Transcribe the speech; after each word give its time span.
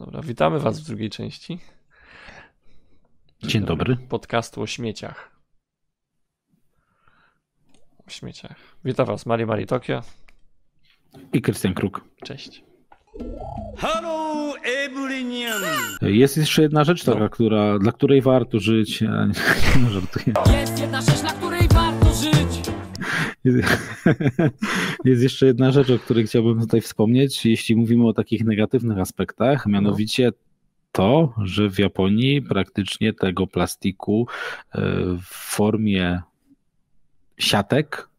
Dobra, 0.00 0.22
witamy 0.22 0.58
Was 0.58 0.80
w 0.80 0.86
drugiej 0.86 1.10
części. 1.10 1.58
Dzień 3.42 3.64
dobry. 3.64 3.96
Podcastu 3.96 4.62
o 4.62 4.66
śmieciach. 4.66 5.30
O 8.06 8.10
śmieciach. 8.10 8.56
Witam 8.84 9.06
Was, 9.06 9.26
Mari 9.26 9.46
Mari 9.46 9.66
Tokio. 9.66 10.02
I 11.32 11.42
Krystian 11.42 11.74
Kruk. 11.74 12.04
Cześć. 12.24 12.64
Hello, 13.76 14.54
everyone! 14.64 15.76
Jest 16.02 16.36
jeszcze 16.36 16.62
jedna 16.62 16.84
rzecz 16.84 17.04
taka, 17.04 17.28
która, 17.28 17.78
dla 17.78 17.92
której 17.92 18.22
warto 18.22 18.60
żyć. 18.60 19.00
Ja 19.00 19.26
nie, 19.26 19.34
no, 19.82 19.90
żartuję. 19.90 20.34
Jest 20.60 20.80
jedna 20.80 21.00
rzecz, 21.00 21.22
na 21.22 21.32
której. 21.32 21.49
Jest 25.04 25.22
jeszcze 25.22 25.46
jedna 25.46 25.70
rzecz, 25.70 25.90
o 25.90 25.98
której 25.98 26.26
chciałbym 26.26 26.60
tutaj 26.60 26.80
wspomnieć, 26.80 27.46
jeśli 27.46 27.76
mówimy 27.76 28.08
o 28.08 28.12
takich 28.12 28.44
negatywnych 28.44 28.98
aspektach, 28.98 29.66
mianowicie 29.66 30.32
to, 30.92 31.34
że 31.42 31.70
w 31.70 31.78
Japonii 31.78 32.42
praktycznie 32.42 33.12
tego 33.12 33.46
plastiku 33.46 34.26
e, 34.74 34.80
w 35.22 35.34
formie 35.34 36.22
siatek 37.38 38.09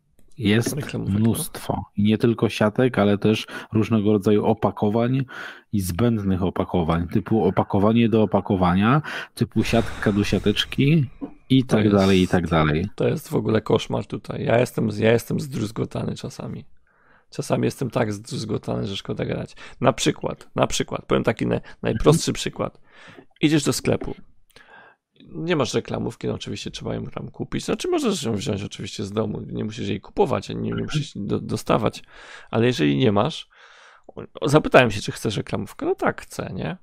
jest 0.50 0.94
mnóstwo. 0.98 1.86
I 1.98 2.04
nie 2.04 2.18
tylko 2.18 2.50
siatek, 2.50 3.00
ale 3.00 3.18
też 3.18 3.48
różnego 3.74 4.12
rodzaju 4.12 4.46
opakowań 4.46 5.26
i 5.74 5.82
zbędnych 5.82 6.44
opakowań, 6.44 7.08
typu 7.08 7.44
opakowanie 7.44 8.10
do 8.10 8.24
opakowania, 8.24 9.02
typu 9.36 9.64
siatka 9.64 10.12
do 10.12 10.24
siateczki 10.24 11.06
i 11.50 11.64
tak 11.66 11.84
jest- 11.84 11.96
dalej, 11.96 12.22
i 12.22 12.28
tak 12.28 12.48
dalej. 12.48 12.90
To 12.96 13.08
jest 13.08 13.30
w 13.30 13.36
ogóle 13.36 13.62
koszmar 13.62 14.06
tutaj. 14.06 14.46
Ja 14.46 14.60
jestem, 14.60 14.90
ja 15.00 15.12
jestem 15.12 15.40
zdruzgotany 15.40 16.16
czasami. 16.16 16.66
Czasami 17.30 17.66
jestem 17.66 17.90
tak 17.90 18.14
zdruzgotany, 18.14 18.88
że 18.88 18.96
szkoda 18.98 19.26
grać. 19.26 19.56
Na 19.82 19.94
przykład, 19.94 20.50
na 20.56 20.68
przykład, 20.68 21.06
powiem 21.06 21.24
taki 21.24 21.48
na, 21.48 21.62
najprostszy 21.82 22.34
przykład. 22.34 22.82
Idziesz 23.42 23.64
do 23.64 23.74
sklepu. 23.74 24.16
Nie 25.30 25.56
masz 25.56 25.74
reklamówki, 25.74 26.28
no 26.28 26.34
oczywiście 26.34 26.72
trzeba 26.72 26.96
ją 26.96 27.06
tam 27.06 27.30
kupić. 27.32 27.66
Znaczy 27.66 27.88
możesz 27.88 28.24
ją 28.24 28.36
wziąć 28.36 28.64
oczywiście 28.64 29.04
z 29.04 29.12
domu, 29.12 29.42
nie 29.48 29.64
musisz 29.66 29.88
jej 29.88 30.02
kupować, 30.02 30.50
nie, 30.50 30.56
nie 30.56 30.76
musisz 30.76 31.12
do, 31.16 31.40
dostawać. 31.40 32.04
Ale 32.52 32.66
jeżeli 32.66 32.98
nie 32.98 33.12
masz, 33.12 33.50
zapytałem 34.46 34.92
się, 34.92 35.02
czy 35.02 35.12
chcesz 35.12 35.38
reklamówkę. 35.38 35.86
No 35.86 35.96
tak, 35.96 36.22
chcę, 36.22 36.52
nie? 36.54 36.78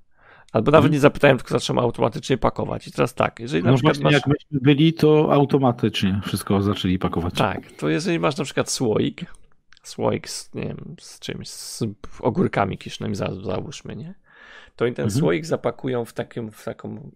Albo 0.53 0.70
nawet 0.70 0.92
nie 0.92 1.00
zapytałem, 1.00 1.36
tylko 1.36 1.50
zacząłem 1.50 1.84
automatycznie 1.84 2.39
pakować. 2.39 2.89
I 2.89 2.92
teraz 2.92 3.14
tak, 3.14 3.41
jeżeli 3.41 3.64
na 3.64 3.70
No 3.70 3.77
przykład 3.77 3.98
masz... 3.98 4.12
jak 4.12 4.27
myśmy 4.27 4.59
byli, 4.62 4.92
to 4.94 5.33
automatycznie 5.33 6.20
wszystko 6.27 6.62
zaczęli 6.62 6.98
pakować. 6.98 7.34
Tak, 7.34 7.72
to 7.72 7.89
jeżeli 7.89 8.19
masz 8.19 8.36
na 8.36 8.44
przykład 8.44 8.70
słoik, 8.70 9.25
słoik 9.83 10.28
z, 10.28 10.55
nie 10.55 10.62
wiem, 10.64 10.97
z 11.00 11.19
czymś, 11.19 11.48
z 11.48 11.84
ogórkami 12.20 12.78
kiszonymi, 12.78 13.16
za, 13.16 13.34
załóżmy, 13.44 13.97
nie? 13.97 14.14
To 14.77 14.86
i 14.86 14.94
ten 14.94 15.05
Mhm. 15.05 15.20
słoik 15.20 15.47
zapakują 15.47 16.05
w, 16.05 16.12
takim, 16.12 16.50
w 16.50 16.64
taką, 16.64 17.11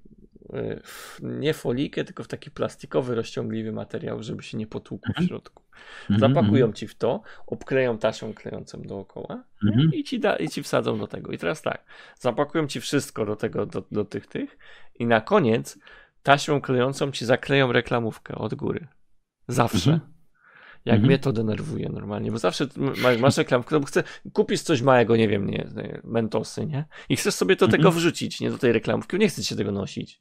w, 0.84 1.18
nie 1.22 1.54
folikę, 1.54 2.04
tylko 2.04 2.24
w 2.24 2.28
taki 2.28 2.50
plastikowy, 2.50 3.14
rozciągliwy 3.14 3.72
materiał, 3.72 4.22
żeby 4.22 4.42
się 4.42 4.58
nie 4.58 4.66
potłukł 4.66 5.08
w 5.18 5.24
środku. 5.26 5.62
Mhm, 6.10 6.20
Zapakują 6.34 6.72
ci 6.72 6.88
w 6.88 6.94
to, 6.94 7.22
obkleją 7.46 7.98
taśmą 7.98 8.34
klejącą 8.34 8.82
dookoła? 8.82 9.44
Mhm. 9.64 9.90
i, 9.92 10.04
ci 10.04 10.20
da, 10.20 10.36
i 10.36 10.48
ci 10.48 10.62
wsadzą 10.62 10.98
do 10.98 11.06
tego. 11.06 11.32
I 11.32 11.38
teraz 11.38 11.62
tak, 11.62 11.84
zapakują 12.20 12.66
ci 12.66 12.80
wszystko 12.80 13.26
do 13.26 13.36
tego, 13.36 13.66
do, 13.66 13.84
do 13.90 14.04
tych, 14.04 14.26
tych 14.26 14.58
i 14.98 15.06
na 15.06 15.20
koniec 15.20 15.78
taśmą 16.22 16.60
klejącą 16.60 17.12
ci 17.12 17.24
zakleją 17.26 17.72
reklamówkę 17.72 18.34
od 18.34 18.54
góry. 18.54 18.88
Zawsze. 19.48 19.92
Mhm. 19.92 20.12
Jak 20.84 20.94
Mhm. 20.94 21.06
mnie 21.08 21.18
to 21.18 21.32
denerwuje 21.32 21.88
normalnie, 21.88 22.32
bo 22.32 22.38
zawsze 22.38 22.66
ma- 22.76 23.18
masz 23.20 23.36
reklamkę, 23.36 23.80
bo 23.80 23.86
chcę, 23.86 24.02
kupisz 24.32 24.60
coś 24.62 24.82
małego, 24.82 25.16
nie 25.16 25.28
wiem, 25.28 25.50
nie, 25.50 25.66
mentosy, 26.04 26.66
nie? 26.66 26.84
I 27.08 27.16
chcesz 27.16 27.34
sobie 27.34 27.56
do 27.56 27.66
tego 27.68 27.76
Mhm. 27.88 27.94
wrzucić, 27.94 28.40
nie 28.40 28.50
do 28.50 28.58
tej 28.58 28.72
reklamówki, 28.72 29.18
nie 29.18 29.28
chcesz 29.28 29.46
się 29.46 29.56
tego 29.56 29.72
nosić. 29.72 30.20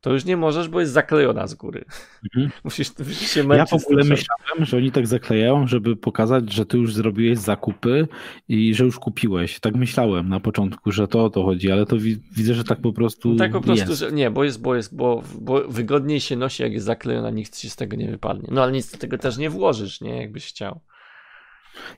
To 0.00 0.12
już 0.12 0.24
nie 0.24 0.36
możesz, 0.36 0.68
bo 0.68 0.80
jest 0.80 0.92
zaklejona 0.92 1.46
z 1.46 1.54
góry. 1.54 1.84
Mhm. 2.24 2.50
Musisz, 2.64 2.98
musisz 2.98 3.30
się 3.30 3.40
Ja 3.40 3.46
męczyć. 3.46 3.78
w 3.78 3.82
z 3.82 3.84
ogóle 3.86 4.04
myślałem, 4.04 4.64
że 4.64 4.76
oni 4.76 4.92
tak 4.92 5.06
zaklejają, 5.06 5.66
żeby 5.66 5.96
pokazać, 5.96 6.52
że 6.52 6.66
ty 6.66 6.78
już 6.78 6.94
zrobiłeś 6.94 7.38
zakupy 7.38 8.08
i 8.48 8.74
że 8.74 8.84
już 8.84 8.98
kupiłeś. 8.98 9.60
Tak 9.60 9.74
myślałem 9.74 10.28
na 10.28 10.40
początku, 10.40 10.92
że 10.92 11.08
to 11.08 11.24
o 11.24 11.30
to 11.30 11.44
chodzi, 11.44 11.70
ale 11.70 11.86
to 11.86 11.96
wi- 11.96 12.20
widzę, 12.36 12.54
że 12.54 12.64
tak 12.64 12.80
po 12.80 12.92
prostu 12.92 13.36
Tak 13.36 13.52
po 13.52 13.60
prostu, 13.60 13.88
jest. 13.88 14.00
że 14.00 14.12
nie, 14.12 14.30
bo 14.30 14.44
jest, 14.44 14.60
bo 14.62 14.74
jest, 14.76 14.96
bo, 14.96 15.22
bo 15.40 15.68
wygodniej 15.68 16.20
się 16.20 16.36
nosi, 16.36 16.62
jak 16.62 16.72
jest 16.72 16.86
zaklejona, 16.86 17.30
nic 17.30 17.58
ci 17.60 17.70
z 17.70 17.76
tego 17.76 17.96
nie 17.96 18.10
wypadnie. 18.10 18.48
No 18.52 18.62
ale 18.62 18.72
nic 18.72 18.92
do 18.92 18.98
tego 18.98 19.18
też 19.18 19.36
nie 19.36 19.50
włożysz, 19.50 20.00
nie, 20.00 20.20
jakbyś 20.22 20.46
chciał. 20.46 20.80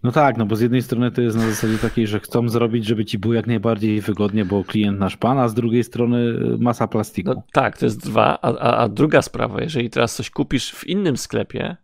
No 0.03 0.13
tak, 0.13 0.37
no 0.37 0.47
bo 0.47 0.57
z 0.57 0.61
jednej 0.61 0.83
strony 0.83 1.11
to 1.11 1.23
jest 1.23 1.37
na 1.37 1.47
zasadzie 1.47 1.79
takiej, 1.79 2.07
że 2.07 2.21
chcą 2.21 2.49
zrobić, 2.49 2.87
żeby 2.87 3.05
ci 3.05 3.19
było 3.19 3.35
jak 3.35 3.47
najbardziej 3.47 4.01
wygodnie, 4.01 4.45
bo 4.45 4.65
klient 4.65 4.99
nasz 4.99 5.17
pan, 5.17 5.39
a 5.39 5.49
z 5.49 5.55
drugiej 5.55 5.85
strony 5.85 6.35
masa 6.59 6.89
plastiku. 6.89 7.31
No 7.31 7.43
tak, 7.53 7.79
to 7.79 7.87
jest 7.87 8.01
dwa, 8.01 8.39
a, 8.43 8.59
a, 8.59 8.77
a 8.77 8.89
druga 8.89 9.23
sprawa, 9.23 9.63
jeżeli 9.63 9.91
teraz 9.91 10.17
coś 10.17 10.31
kupisz 10.31 10.73
w 10.73 10.87
innym 10.87 11.17
sklepie, 11.17 11.77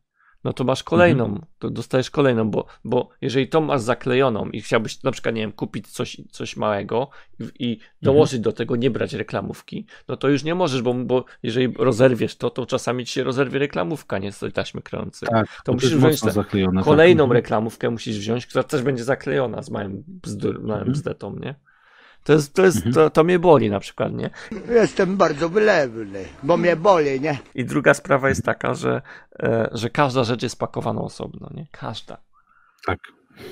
no 0.46 0.52
to 0.52 0.64
masz 0.64 0.82
kolejną, 0.82 1.24
Mhm. 1.24 1.44
to 1.58 1.70
dostajesz 1.70 2.10
kolejną, 2.10 2.50
bo, 2.50 2.66
bo 2.84 3.08
jeżeli 3.20 3.48
tą 3.48 3.60
masz 3.60 3.80
zaklejoną 3.80 4.50
i 4.50 4.60
chciałbyś 4.60 5.02
na 5.02 5.10
przykład, 5.10 5.34
nie 5.34 5.40
wiem, 5.40 5.52
kupić 5.52 5.88
coś, 5.88 6.16
coś 6.30 6.56
małego 6.56 7.08
i, 7.40 7.44
i 7.58 7.72
Mhm. 7.72 7.90
dołożyć 8.02 8.40
do 8.40 8.52
tego, 8.52 8.76
nie 8.76 8.90
brać 8.90 9.12
reklamówki, 9.12 9.86
no 10.08 10.16
to 10.16 10.28
już 10.28 10.44
nie 10.44 10.54
możesz, 10.54 10.82
bo, 10.82 10.94
bo 10.94 11.24
jeżeli 11.42 11.74
rozerwiesz 11.78 12.36
to, 12.36 12.50
to 12.50 12.66
czasami 12.66 13.04
ci 13.06 13.12
się 13.12 13.24
rozerwie 13.24 13.58
reklamówka, 13.58 14.18
nie 14.18 14.32
z 14.32 14.38
tej 14.38 14.52
taśmy 14.52 14.82
klejącej. 14.82 15.28
tak, 15.32 15.46
to 15.64 15.72
bo 15.72 15.72
musisz 15.72 15.96
wziąć 15.96 16.20
te- 16.20 16.30
zaklejone. 16.30 16.82
Kolejną 16.82 17.24
tak. 17.28 17.32
reklamówkę 17.34 17.90
musisz 17.90 18.18
wziąć, 18.18 18.46
która 18.46 18.64
też 18.64 18.82
będzie 18.82 19.04
zaklejona 19.04 19.62
z 19.62 19.70
małym, 19.70 20.04
bzdur, 20.06 20.54
małym 20.60 20.72
Mhm. 20.72 20.92
bzdetą, 20.92 21.36
nie? 21.36 21.54
To, 22.26 22.32
jest, 22.32 22.54
to, 22.54 22.64
jest, 22.64 22.78
to, 22.94 23.10
to 23.10 23.24
mnie 23.24 23.38
boli 23.38 23.70
na 23.70 23.80
przykład, 23.80 24.12
nie? 24.12 24.30
Jestem 24.68 25.16
bardzo 25.16 25.48
wylewny, 25.48 26.24
bo 26.42 26.56
mnie 26.56 26.76
boli, 26.76 27.20
nie? 27.20 27.38
I 27.54 27.64
druga 27.64 27.94
sprawa 27.94 28.28
jest 28.28 28.44
taka, 28.44 28.74
że, 28.74 29.02
e, 29.38 29.68
że 29.72 29.90
każda 29.90 30.24
rzecz 30.24 30.42
jest 30.42 30.58
pakowana 30.58 31.00
osobno, 31.00 31.50
nie? 31.54 31.66
Każda. 31.70 32.16
Tak. 32.86 32.98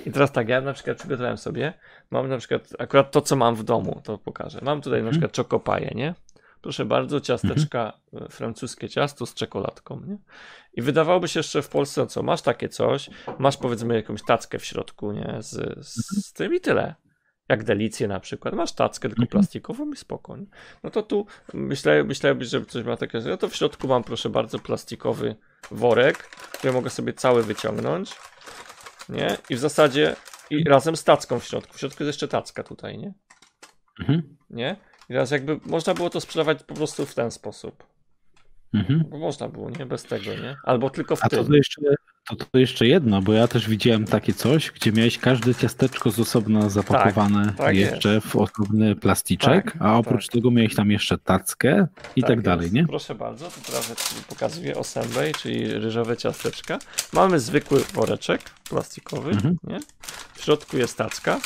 I 0.06 0.10
teraz 0.12 0.32
tak, 0.32 0.48
ja 0.48 0.60
na 0.60 0.72
przykład 0.72 0.98
przygotowałem 0.98 1.36
sobie, 1.36 1.74
mam 2.10 2.28
na 2.28 2.38
przykład 2.38 2.68
akurat 2.78 3.10
to, 3.10 3.20
co 3.20 3.36
mam 3.36 3.54
w 3.54 3.62
domu, 3.62 4.00
to 4.04 4.18
pokażę. 4.18 4.58
Mam 4.62 4.80
tutaj 4.80 5.02
na 5.02 5.10
przykład 5.10 5.32
czokopaje, 5.32 5.92
nie? 5.94 6.14
Proszę 6.60 6.84
bardzo, 6.84 7.20
ciasteczka, 7.20 7.92
e, 8.12 8.28
francuskie 8.28 8.88
ciasto 8.88 9.26
z 9.26 9.34
czekoladką, 9.34 10.00
nie? 10.06 10.18
I 10.74 10.82
wydawałoby 10.82 11.28
się 11.28 11.41
jeszcze 11.41 11.62
w 11.62 11.68
Polsce, 11.68 12.06
co, 12.06 12.22
masz 12.22 12.42
takie 12.42 12.68
coś, 12.68 13.10
masz 13.38 13.56
powiedzmy 13.56 13.94
jakąś 13.94 14.22
tackę 14.22 14.58
w 14.58 14.64
środku, 14.64 15.12
nie? 15.12 15.36
Z, 15.38 15.78
z 16.26 16.32
tym 16.32 16.54
i 16.54 16.60
tyle. 16.60 17.03
Jak 17.49 17.65
delicję 17.65 18.09
na 18.09 18.21
przykład. 18.21 18.55
Masz 18.55 18.72
tackę 18.72 19.09
tylko 19.09 19.27
plastikową 19.27 19.93
i 19.93 19.97
spoko. 19.97 20.37
Nie? 20.37 20.47
No 20.82 20.91
to 20.91 21.03
tu 21.03 21.27
myślę, 21.55 22.05
myślałbyś, 22.05 22.49
że 22.49 22.65
coś 22.65 22.84
ma 22.84 22.97
takie, 22.97 23.19
no 23.19 23.37
to 23.37 23.49
w 23.49 23.56
środku 23.56 23.88
mam 23.88 24.05
proszę 24.05 24.31
bardzo 24.31 24.59
plastikowy 24.59 25.37
worek, 25.71 26.19
który 26.19 26.72
mogę 26.72 26.91
sobie 26.91 27.12
cały 27.12 27.43
wyciągnąć, 27.43 28.15
nie? 29.09 29.37
I 29.50 29.56
w 29.56 29.59
zasadzie 29.59 30.16
i 30.50 30.65
razem 30.65 30.97
z 30.97 31.04
tacką 31.04 31.41
w 31.41 31.44
środku. 31.44 31.75
W 31.75 31.81
środku 31.81 32.03
jest 32.03 32.09
jeszcze 32.09 32.28
tacka 32.28 32.62
tutaj, 32.62 32.99
nie? 32.99 33.15
Mhm. 34.00 34.37
Nie? 34.50 34.77
I 35.09 35.12
teraz 35.12 35.31
jakby 35.31 35.60
można 35.66 35.94
było 35.94 36.10
to 36.10 36.21
sprzedawać 36.21 36.62
po 36.62 36.75
prostu 36.75 37.06
w 37.06 37.15
ten 37.15 37.31
sposób. 37.31 37.87
Mhm. 38.75 39.04
Bo 39.10 39.19
można 39.19 39.49
było, 39.49 39.71
nie? 39.71 39.87
Bez 39.87 40.03
tego, 40.03 40.34
nie? 40.34 40.56
Albo 40.65 40.91
tylko 40.91 41.16
w 41.16 41.25
A 41.25 41.28
to, 41.28 41.37
tym. 41.37 41.47
to, 41.47 41.54
jeszcze, 41.54 41.83
to, 42.28 42.36
to 42.36 42.58
jeszcze 42.58 42.86
jedno, 42.86 43.22
bo 43.22 43.32
ja 43.32 43.48
też 43.48 43.68
widziałem 43.68 44.04
takie 44.04 44.34
coś, 44.34 44.70
gdzie 44.70 44.92
miałeś 44.92 45.18
każde 45.18 45.54
ciasteczko 45.54 46.10
z 46.10 46.20
osobna 46.20 46.70
zapakowane 46.70 47.54
tak 47.58 47.76
jeszcze 47.76 48.20
w 48.20 48.36
osobny 48.36 48.96
plasticzek, 48.96 49.64
Tak, 49.72 49.76
a 49.82 49.96
oprócz 49.96 50.26
tak. 50.26 50.32
tego 50.32 50.50
miałeś 50.50 50.74
tam 50.74 50.90
jeszcze 50.90 51.18
tackę 51.18 51.86
i 52.16 52.22
tak, 52.22 52.42
dalej, 52.42 52.62
jest. 52.64 52.74
nie? 52.74 52.86
Proszę 52.86 53.14
bardzo, 53.14 53.50
tu 53.50 53.60
ci 53.96 54.22
pokazuję 54.28 54.78
assembly, 54.78 55.32
czyli 55.38 55.72
ryżowe 55.72 56.16
ciasteczka. 56.16 56.78
Mamy 57.12 57.41
zwykły 57.41 57.84
woreczek 57.84 58.41
plastikowy, 58.68 59.30
Mhm. 59.30 59.56
nie? 59.65 59.80
W 60.34 60.42
środku 60.44 60.77
jest 60.78 60.98
tacka. 60.98 61.41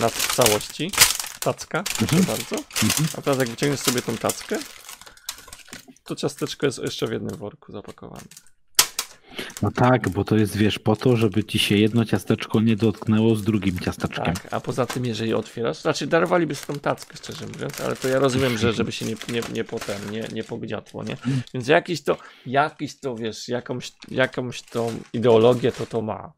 Na 0.00 0.10
całości. 0.10 0.90
Tacka, 1.40 1.82
proszę 1.82 2.16
Mhm. 2.16 2.24
bardzo. 2.24 2.56
Mhm. 2.82 3.08
A 3.18 3.22
teraz 3.22 3.38
jak 3.38 3.48
wyciągniesz 3.48 3.80
sobie 3.80 4.02
tą 4.02 4.16
tackę, 4.16 4.58
to 6.04 6.16
ciasteczko 6.16 6.66
jest 6.66 6.78
jeszcze 6.78 7.06
w 7.06 7.12
jednym 7.12 7.36
worku 7.36 7.72
zapakowane. 7.72 8.22
No 9.62 9.70
tak, 9.70 10.08
bo 10.08 10.24
to 10.24 10.36
jest, 10.36 10.56
wiesz, 10.56 10.78
po 10.78 10.96
to, 10.96 11.16
żeby 11.16 11.44
ci 11.44 11.58
się 11.58 11.76
jedno 11.76 12.04
ciasteczko 12.04 12.60
nie 12.60 12.76
dotknęło 12.76 13.36
z 13.36 13.42
drugim 13.42 13.78
ciasteczkiem. 13.78 14.34
Tak, 14.34 14.48
a 14.50 14.60
poza 14.60 14.86
tym, 14.86 15.04
jeżeli 15.04 15.34
otwierasz, 15.34 15.76
znaczy 15.76 16.06
darowaliby 16.06 16.54
sobie 16.54 16.74
tą 16.74 16.80
tackę, 16.80 17.16
szczerze 17.16 17.46
mówiąc, 17.46 17.80
ale 17.80 17.96
to 17.96 18.08
ja 18.08 18.18
rozumiem, 18.18 18.58
że 18.58 18.72
żeby 18.72 18.92
się 18.92 19.06
nie, 19.06 19.14
nie, 19.32 19.40
nie 19.54 19.64
potem, 19.64 19.96
nie, 20.12 20.24
nie 20.32 20.44
pogniotło, 20.44 21.04
nie? 21.04 21.16
Więc 21.54 21.68
jakiś 21.68 22.02
to, 22.02 22.16
jakiś 22.46 23.00
to, 23.00 23.16
wiesz, 23.16 23.48
jakąś, 23.48 23.92
jakąś 24.10 24.62
tą 24.62 24.92
ideologię 25.12 25.72
to 25.72 25.86
to 25.86 26.02
ma. 26.02 26.32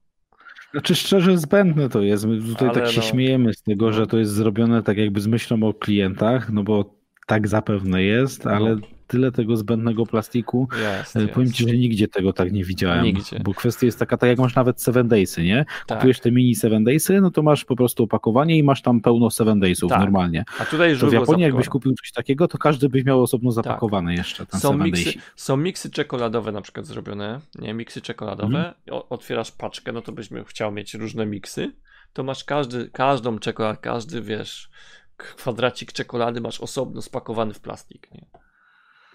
Znaczy 0.72 0.94
szczerze 0.94 1.38
zbędne 1.38 1.88
to 1.88 2.00
jest. 2.02 2.24
My 2.24 2.42
tutaj 2.42 2.68
Ale 2.68 2.80
tak 2.80 2.90
się 2.90 3.00
no. 3.00 3.06
śmiejemy 3.06 3.54
z 3.54 3.62
tego, 3.62 3.92
że 3.92 4.06
to 4.06 4.18
jest 4.18 4.32
zrobione 4.32 4.82
tak 4.82 4.96
jakby 4.96 5.20
z 5.20 5.26
myślą 5.26 5.62
o 5.62 5.74
klientach, 5.74 6.50
no 6.50 6.62
bo 6.62 6.94
tak 7.26 7.48
zapewne 7.48 8.02
jest, 8.02 8.46
ale 8.46 8.76
No. 8.76 8.86
Tyle 9.10 9.32
tego 9.32 9.56
zbędnego 9.56 10.06
plastiku. 10.06 10.68
Jest, 10.98 11.16
E, 11.16 11.20
jest. 11.22 11.34
Powiem 11.34 11.52
ci, 11.52 11.68
że 11.68 11.76
nigdzie 11.76 12.08
tego 12.08 12.32
tak 12.32 12.52
nie 12.52 12.64
widziałem. 12.64 13.04
Nigdzie. 13.04 13.40
Bo 13.44 13.54
kwestia 13.54 13.86
jest 13.86 13.98
taka, 13.98 14.16
tak 14.16 14.28
jak 14.30 14.38
masz 14.38 14.54
nawet 14.54 14.82
7 14.82 15.08
Daysy, 15.08 15.42
nie? 15.42 15.64
Tak. 15.86 15.98
Kupujesz 15.98 16.20
te 16.20 16.30
mini 16.32 16.56
7 16.56 16.84
Daysy, 16.84 17.20
no 17.20 17.30
to 17.30 17.42
masz 17.42 17.64
po 17.64 17.76
prostu 17.76 18.02
opakowanie 18.04 18.58
i 18.58 18.62
masz 18.62 18.82
tam 18.82 19.00
pełno 19.00 19.30
7 19.30 19.60
Daysów 19.60 19.90
Tak. 19.90 20.00
normalnie. 20.00 20.44
A 20.58 20.64
tutaj 20.64 20.98
To 20.98 21.06
w 21.06 21.12
Japonii 21.12 21.42
jakbyś 21.42 21.68
kupił 21.68 21.94
coś 21.94 22.12
takiego, 22.12 22.48
to 22.48 22.58
każdy 22.58 22.88
byś 22.88 23.04
miał 23.04 23.22
osobno 23.22 23.52
zapakowane 23.52 24.14
jeszcze 24.14 24.46
ten 24.46 24.60
Są 24.60 24.68
7 24.72 24.84
miksy, 24.86 25.04
Daysy. 25.04 25.18
są 25.36 25.56
miksy 25.56 25.90
czekoladowe 25.90 26.52
na 26.52 26.60
przykład 26.62 26.86
zrobione, 26.86 27.40
nie, 27.58 27.74
miksy 27.74 28.00
czekoladowe, 28.00 28.58
Mhm. 28.58 28.74
otwierasz 29.10 29.52
paczkę, 29.52 29.92
no 29.92 30.02
to 30.02 30.12
byś 30.12 30.28
chciał 30.46 30.72
mieć 30.72 30.94
różne 30.94 31.26
miksy, 31.26 31.72
to 32.12 32.22
masz 32.22 32.44
każdy, 32.44 32.90
każdą 32.90 33.38
czekoladę, 33.38 33.78
każdy, 33.82 34.22
wiesz, 34.22 34.70
kwadracik 35.16 35.92
czekolady 35.92 36.40
masz 36.40 36.60
osobno 36.60 37.02
spakowany 37.02 37.54
w 37.54 37.60
plastik, 37.60 38.08
nie? 38.14 38.26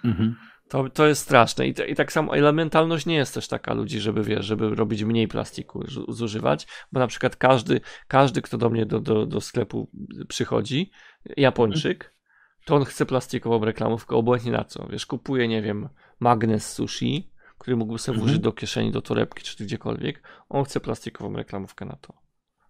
Mhm. 0.06 0.36
To, 0.70 0.90
to 0.90 1.08
jest 1.08 1.22
straszne 1.22 1.68
I, 1.68 1.74
te, 1.74 1.88
i 1.88 1.96
tak 1.96 2.12
samo 2.12 2.38
elementalność 2.38 3.06
nie 3.06 3.16
jest 3.16 3.34
też 3.34 3.48
taka 3.48 3.74
ludzi, 3.74 4.00
żeby 4.00 4.24
wiesz, 4.24 4.46
żeby 4.46 4.76
robić 4.76 5.04
mniej 5.04 5.28
plastiku 5.28 5.88
zu- 5.88 6.12
zużywać, 6.12 6.68
bo 6.92 7.00
na 7.00 7.08
przykład 7.08 7.36
każdy, 7.36 7.82
każdy 8.08 8.42
kto 8.42 8.58
do 8.58 8.70
mnie 8.70 8.86
do, 8.86 9.00
do, 9.00 9.26
do 9.26 9.42
sklepu 9.42 9.90
przychodzi, 10.28 10.92
Japończyk, 11.38 12.14
to 12.66 12.76
on 12.76 12.86
chce 12.86 13.06
plastikową 13.06 13.66
reklamówkę, 13.66 14.16
obojętnie 14.16 14.52
na 14.52 14.64
co, 14.64 14.88
wiesz, 14.88 15.06
kupuje, 15.06 15.48
nie 15.48 15.62
wiem, 15.62 15.90
magnes 16.20 16.72
sushi, 16.74 17.32
który 17.58 17.78
mógłby 17.78 18.00
sobie 18.00 18.16
Mhm. 18.16 18.28
włożyć 18.28 18.44
do 18.44 18.52
kieszeni, 18.52 18.92
do 18.92 19.02
torebki, 19.02 19.44
czy 19.44 19.64
gdziekolwiek, 19.66 20.24
on 20.50 20.64
chce 20.66 20.80
plastikową 20.80 21.34
reklamówkę 21.36 21.86
na 21.86 21.96
to. 21.96 22.14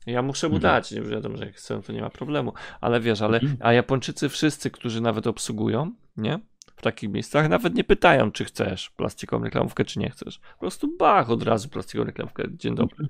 Ja 0.05 0.21
muszę 0.21 0.49
mu 0.49 0.55
Mhm. 0.55 0.73
dać, 0.73 0.91
nie 0.91 1.01
wiadomo, 1.01 1.37
że 1.37 1.45
jak 1.45 1.55
chcę, 1.55 1.81
to 1.81 1.93
nie 1.93 2.01
ma 2.01 2.09
problemu, 2.09 2.53
ale 2.81 2.99
wiesz, 2.99 3.21
ale, 3.21 3.39
Mhm. 3.39 3.57
a 3.59 3.73
Japończycy 3.73 4.29
wszyscy, 4.29 4.71
którzy 4.71 5.01
nawet 5.01 5.27
obsługują, 5.27 5.91
nie? 6.17 6.39
Takich 6.85 7.09
miejscach 7.09 7.49
nawet 7.49 7.75
nie 7.75 7.83
pytają, 7.83 8.31
czy 8.31 8.45
chcesz 8.45 8.89
plastikową 8.89 9.43
reklamówkę, 9.43 9.85
czy 9.85 9.99
nie 9.99 10.09
chcesz. 10.09 10.39
Po 10.39 10.59
prostu 10.59 10.97
bach, 10.97 11.29
od 11.29 11.43
razu 11.43 11.69
plastikową 11.69 12.05
reklamówkę, 12.05 12.43
dzień 12.49 12.75
dobry. 12.75 13.07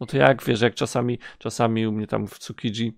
No 0.00 0.06
to 0.06 0.16
jak 0.16 0.44
wiesz, 0.44 0.60
jak 0.60 0.74
czasami, 0.74 1.18
czasami 1.38 1.86
u 1.86 1.92
mnie 1.92 2.06
tam 2.06 2.26
w 2.26 2.38
Tsukiji 2.38 2.96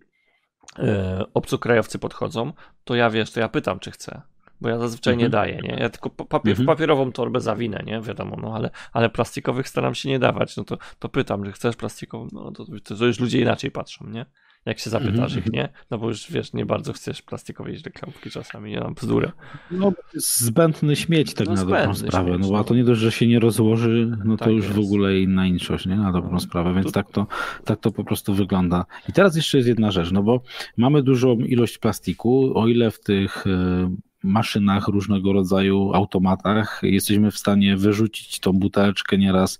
e, 0.79 1.25
obcokrajowcy 1.35 1.99
podchodzą, 1.99 2.53
to 2.85 2.95
ja 2.95 3.11
wiesz, 3.11 3.31
to 3.31 3.41
ja 3.41 3.49
pytam, 3.49 3.79
czy 3.79 3.91
chcę. 3.91 4.23
Bo 4.61 4.69
ja 4.69 4.79
zazwyczaj 4.79 5.17
nie 5.17 5.27
Mhm. 5.27 5.33
daję, 5.47 5.61
nie? 5.63 5.77
Ja 5.81 5.89
tylko 5.91 6.11
pa- 6.11 6.25
papier, 6.25 6.51
Mhm. 6.51 6.67
papierową 6.67 7.13
torbę 7.13 7.41
zawinę, 7.41 7.83
nie? 7.87 8.01
Wiadomo, 8.01 8.37
no 8.43 8.55
ale, 8.55 8.71
ale 8.93 9.11
plastikowych 9.11 9.69
staram 9.69 9.95
się 9.95 10.09
nie 10.09 10.19
dawać. 10.19 10.57
No 10.57 10.65
to, 10.65 10.79
to 10.99 11.09
pytam, 11.09 11.45
że 11.45 11.53
chcesz 11.53 11.77
plastikową? 11.77 12.29
No 12.33 12.53
to, 12.53 12.65
to 12.99 13.05
już 13.07 13.21
ludzie 13.21 13.41
inaczej 13.41 13.71
patrzą, 13.71 14.07
nie? 14.07 14.27
Jak 14.67 14.79
się 14.79 14.91
zapytasz 14.91 15.37
Mhm. 15.37 15.39
ich, 15.45 15.53
nie? 15.53 15.69
No 15.91 15.99
bo 15.99 16.09
już 16.09 16.31
wiesz, 16.33 16.53
nie 16.53 16.67
bardzo 16.67 16.93
chcesz 16.93 17.23
plastikowej 17.23 17.79
reklamówki 17.85 18.31
czasami, 18.31 18.71
nie 18.71 18.81
mam 18.81 18.95
bzdurę. 18.95 19.33
No, 19.71 19.93
to 19.93 19.99
zbędny 20.15 20.97
śmieć 20.97 21.35
tak 21.35 21.47
No, 21.47 21.55
na 21.55 21.61
dobrą 21.65 21.95
sprawę, 21.95 22.29
śmieć, 22.31 22.41
no 22.43 22.47
bo 22.49 22.53
no. 22.53 22.59
a 22.59 22.65
to 22.65 22.75
nie 22.75 22.85
dość, 22.85 23.01
że 23.01 23.13
się 23.13 23.27
nie 23.27 23.41
rozłoży, 23.41 24.19
no 24.25 24.37
to 24.37 24.45
Tak 24.45 24.55
już 24.55 24.67
w 24.67 24.77
jest. 24.77 24.79
ogóle 24.89 25.19
inna 25.19 25.47
inszość, 25.47 25.87
nie? 25.87 25.97
Na 25.97 26.13
dobrą 26.13 26.33
No. 26.33 26.41
sprawę, 26.41 26.75
więc 26.75 26.93
tak 26.93 27.11
to, 27.13 27.27
tak 27.65 27.81
to 27.81 27.91
po 27.91 28.05
prostu 28.05 28.35
wygląda. 28.35 28.85
I 29.09 29.13
teraz 29.13 29.37
jeszcze 29.37 29.59
jest 29.59 29.69
jedna 29.69 29.91
rzecz, 29.91 30.13
no 30.13 30.23
bo 30.23 30.43
mamy 30.77 31.03
dużą 31.03 31.35
ilość 31.39 31.79
plastiku, 31.79 32.59
o 32.59 32.69
ile 32.69 32.91
w 32.91 33.01
tych 33.01 33.47
e, 33.47 33.91
maszynach 34.23 34.89
różnego 34.89 35.33
rodzaju 35.33 35.93
automatach 35.95 36.81
jesteśmy 36.83 37.31
w 37.31 37.39
stanie 37.39 37.77
wyrzucić 37.77 38.41
tą 38.41 38.53
buteleczkę 38.53 39.19
nieraz 39.19 39.59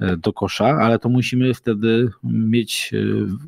e, 0.00 0.16
do 0.16 0.32
kosza, 0.32 0.66
ale 0.66 0.98
to 0.98 1.08
musimy 1.08 1.54
wtedy 1.54 2.10
mieć 2.24 2.90
e, 2.94 2.98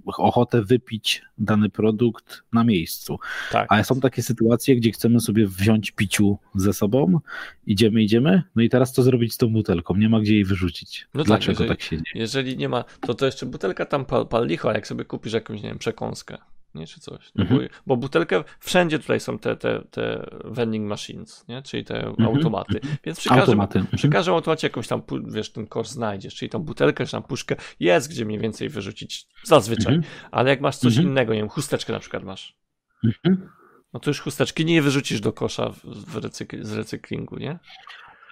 ochotę 0.06 0.62
wypić 0.62 1.22
dany 1.38 1.70
produkt 1.70 2.42
na 2.52 2.64
miejscu. 2.64 3.18
Tak. 3.52 3.66
Ale 3.70 3.84
są 3.84 4.00
takie 4.00 4.22
sytuacje, 4.22 4.76
gdzie 4.76 4.92
chcemy 4.92 5.20
sobie 5.20 5.46
wziąć 5.46 5.90
piciu 5.90 6.38
ze 6.54 6.72
sobą, 6.72 7.20
idziemy, 7.66 8.02
idziemy, 8.02 8.42
no 8.56 8.62
i 8.62 8.68
teraz 8.68 8.92
co 8.92 9.02
zrobić 9.02 9.34
z 9.34 9.38
tą 9.38 9.48
butelką? 9.48 9.96
Nie 9.96 10.08
ma 10.08 10.20
gdzie 10.20 10.34
jej 10.34 10.44
wyrzucić. 10.44 11.06
No 11.14 11.20
tak, 11.20 11.26
Dlaczego 11.26 11.52
jeżeli- 11.52 11.68
tak 11.68 11.82
się 11.82 11.96
dzieje? 11.96 12.04
Jeżeli 12.14 12.56
nie 12.56 12.68
ma, 12.68 12.84
to 13.00 13.14
to 13.14 13.26
jeszcze 13.26 13.46
butelka 13.46 13.86
tam 13.86 14.04
pal, 14.04 14.26
pal 14.26 14.46
licho, 14.46 14.72
jak 14.72 14.86
sobie 14.86 15.04
kupisz 15.04 15.32
jakąś, 15.32 15.62
nie 15.62 15.68
wiem, 15.68 15.78
przekąskę, 15.78 16.38
nie, 16.74 16.86
czy 16.86 17.00
coś. 17.00 17.32
Mhm. 17.38 17.60
bo, 17.60 17.66
bo 17.86 17.96
butelkę, 17.96 18.44
wszędzie 18.60 18.98
tutaj 18.98 19.20
są 19.20 19.38
te, 19.38 19.56
te, 19.56 19.82
te 19.90 20.26
vending 20.44 20.88
machines, 20.88 21.44
nie, 21.48 21.62
czyli 21.62 21.84
te 21.84 22.06
Mhm. 22.06 22.28
automaty, 22.28 22.80
więc 23.04 23.18
przy 23.20 23.28
każdym, 23.28 23.42
Automaty. 23.42 23.78
Mhm. 23.78 23.96
przy 23.98 24.08
każdym 24.08 24.34
automacie 24.34 24.66
jakąś 24.66 24.88
tam, 24.88 25.02
wiesz, 25.26 25.52
ten 25.52 25.66
kosz 25.66 25.88
znajdziesz, 25.88 26.34
czyli 26.34 26.50
tą 26.50 26.58
butelkę, 26.58 27.06
czy 27.06 27.12
tam 27.12 27.22
puszkę, 27.22 27.56
jest 27.80 28.10
gdzie 28.10 28.24
mniej 28.24 28.38
więcej 28.38 28.68
wyrzucić, 28.68 29.26
zazwyczaj, 29.42 29.94
Mhm. 29.94 30.12
ale 30.30 30.50
jak 30.50 30.60
masz 30.60 30.76
coś 30.76 30.92
Mhm. 30.92 31.08
innego, 31.08 31.32
nie 31.34 31.40
wiem, 31.40 31.48
chusteczkę 31.48 31.92
na 31.92 31.98
przykład 32.00 32.24
masz, 32.24 32.56
Mhm. 33.04 33.50
no 33.92 34.00
to 34.00 34.10
już 34.10 34.20
chusteczki 34.20 34.64
nie 34.64 34.82
wyrzucisz 34.82 35.20
do 35.20 35.32
kosza 35.32 35.70
w, 35.70 35.80
w 35.84 36.16
recykl, 36.16 36.64
z 36.64 36.72
recyklingu, 36.72 37.36
nie? 37.38 37.58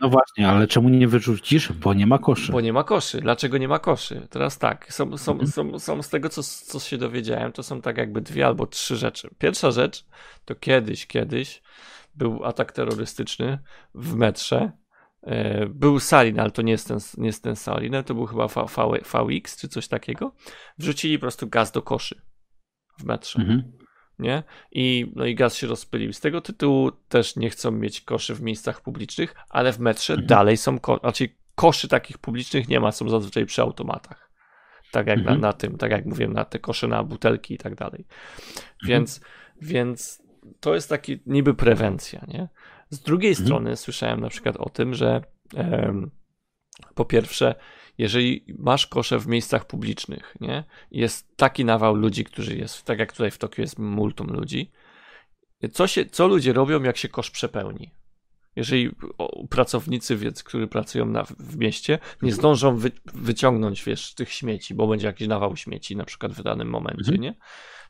No 0.01 0.09
właśnie, 0.09 0.49
ale 0.49 0.67
czemu 0.67 0.89
nie 0.89 1.09
wyrzucisz? 1.09 1.73
Bo 1.73 1.95
nie 1.95 2.07
ma 2.07 2.19
koszy. 2.19 2.53
Bo 2.53 2.61
nie 2.61 2.73
ma 2.73 2.85
koszy. 2.85 3.21
Dlaczego 3.21 3.59
nie 3.59 3.69
ma 3.69 3.79
koszy? 3.79 4.27
Teraz 4.31 4.59
tak, 4.59 4.93
są, 4.93 5.19
są, 5.19 5.33
Mhm. 5.33 5.51
są, 5.51 5.79
są 5.79 6.03
z 6.03 6.09
tego, 6.09 6.29
co, 6.29 6.43
co 6.43 6.81
się 6.81 6.99
dowiedziałem, 6.99 7.53
to 7.53 7.63
są 7.63 7.81
tak 7.83 7.99
jakby 7.99 8.21
dwie 8.21 8.47
albo 8.47 8.67
trzy 8.67 8.97
rzeczy. 8.97 9.31
Pierwsza 9.39 9.71
rzecz 9.71 10.05
to 10.45 10.55
kiedyś, 10.55 11.07
kiedyś 11.07 11.63
był 12.15 12.45
atak 12.45 12.73
terrorystyczny 12.73 13.59
w 13.95 14.15
metrze. 14.15 14.73
E, 15.23 15.67
Był 15.67 16.01
Salin, 16.01 16.41
ale 16.41 16.51
to 16.51 16.63
nie 16.63 16.73
jest 16.73 16.89
ten, 16.89 16.99
nie 17.19 17.27
jest 17.27 17.43
ten 17.43 17.57
Salin, 17.57 17.95
to 18.07 18.15
był 18.15 18.27
chyba 18.27 18.49
v, 18.49 18.55
v, 18.55 19.13
VX 19.29 19.61
czy 19.61 19.69
coś 19.69 19.89
takiego. 19.89 20.35
Wrzucili 20.79 21.19
po 21.19 21.21
prostu 21.21 21.49
gaz 21.49 21.73
do 21.73 21.83
koszy 21.83 22.23
w 22.99 23.05
metrze 23.05 23.41
Mhm. 23.41 23.73
Nie? 24.19 24.43
I, 24.73 25.13
no 25.17 25.25
i 25.27 25.35
gaz 25.35 25.57
się 25.57 25.67
rozpylił. 25.67 26.13
Z 26.13 26.21
tego 26.21 26.41
tytułu 26.41 26.91
też 27.09 27.37
nie 27.37 27.51
chcą 27.51 27.71
mieć 27.71 28.01
koszy 28.01 28.35
w 28.35 28.43
miejscach 28.43 28.81
publicznych, 28.81 29.35
ale 29.51 29.73
w 29.73 29.79
metrze 29.79 30.13
Mhm. 30.13 30.27
dalej 30.27 30.57
są, 30.57 30.79
ko- 30.79 30.99
znaczy 31.01 31.29
koszy 31.55 31.89
takich 31.89 32.19
publicznych 32.19 32.69
nie 32.69 32.81
ma, 32.81 32.93
są 32.93 33.09
zazwyczaj 33.09 33.47
przy 33.47 33.63
automatach. 33.63 34.31
Tak 34.91 35.07
jak 35.07 35.19
Mhm. 35.19 35.41
na, 35.41 35.47
na 35.47 35.53
tym, 35.53 35.79
tak 35.79 35.91
jak 35.91 36.07
mówiłem, 36.07 36.33
na 36.33 36.45
te 36.45 36.59
kosze 36.59 36.89
na 36.89 37.05
butelki 37.05 37.55
i 37.55 37.59
tak 37.59 37.75
dalej. 37.75 38.05
Mhm. 38.05 38.89
Więc, 38.89 39.21
więc 39.63 40.23
to 40.61 40.75
jest 40.75 40.89
taki 40.89 41.21
niby 41.27 41.55
prewencja, 41.55 42.25
nie? 42.29 42.49
Z 42.91 43.01
drugiej 43.01 43.31
Mhm. 43.31 43.47
strony 43.47 43.77
słyszałem 43.77 44.21
na 44.21 44.29
przykład 44.29 44.57
o 44.57 44.69
tym, 44.69 44.95
że 44.95 45.23
em, 45.55 46.11
po 46.95 47.05
pierwsze, 47.05 47.55
jeżeli 47.99 48.45
masz 48.59 48.87
kosze 48.87 49.19
w 49.19 49.27
miejscach 49.27 49.67
publicznych, 49.67 50.37
nie? 50.41 50.65
Jest 50.91 51.37
taki 51.37 51.65
nawał 51.65 51.95
ludzi, 51.95 52.25
którzy 52.25 52.57
jest, 52.57 52.83
tak 52.83 52.99
jak 52.99 53.13
tutaj 53.13 53.31
w 53.31 53.39
Tokio 53.39 53.63
jest 53.63 53.79
multum 53.79 54.27
ludzi. 54.27 54.73
Co, 55.73 55.87
się, 55.87 56.07
co 56.07 56.29
ludzie 56.29 56.53
robią, 56.53 56.83
jak 56.83 56.97
się 56.97 57.09
kosz 57.09 57.31
przepełni? 57.31 57.95
Jeżeli 58.57 58.91
pracownicy, 59.51 60.17
więc, 60.17 60.43
którzy 60.43 60.67
pracują 60.67 61.07
na, 61.07 61.25
w 61.25 61.57
mieście, 61.57 61.99
nie 62.23 62.33
zdążą 62.33 62.77
wy, 62.77 62.91
wyciągnąć, 63.05 63.85
wiesz, 63.85 64.15
tych 64.15 64.33
śmieci, 64.33 64.75
bo 64.75 64.87
będzie 64.87 65.07
jakiś 65.07 65.29
nawał 65.29 65.57
śmieci 65.57 65.97
na 65.97 66.05
przykład 66.05 66.33
w 66.33 66.43
danym 66.43 66.69
momencie, 66.69 67.13
Mhm. 67.13 67.21
nie? 67.21 67.35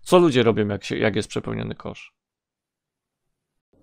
Co 0.03 0.19
ludzie 0.19 0.43
robią, 0.43 0.69
jak, 0.69 0.85
się, 0.85 0.97
jak 0.97 1.17
jest 1.17 1.29
przepełniony 1.29 1.75
kosz? 1.75 2.15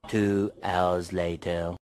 Two 0.02 0.50
hours 0.64 1.12
later. 1.12 1.76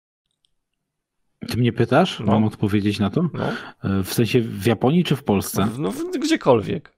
Ty 1.50 1.58
mnie 1.58 1.74
pytasz? 1.74 2.20
No. 2.20 2.26
Mam 2.26 2.44
odpowiedzieć 2.44 3.00
na 3.00 3.10
to? 3.10 3.30
No, 3.34 4.04
W 4.04 4.14
sensie 4.14 4.42
w 4.42 4.66
Japonii 4.66 5.04
czy 5.04 5.16
w 5.16 5.24
Polsce? 5.24 5.68
no 5.78 5.94
gdziekolwiek. 6.22 6.96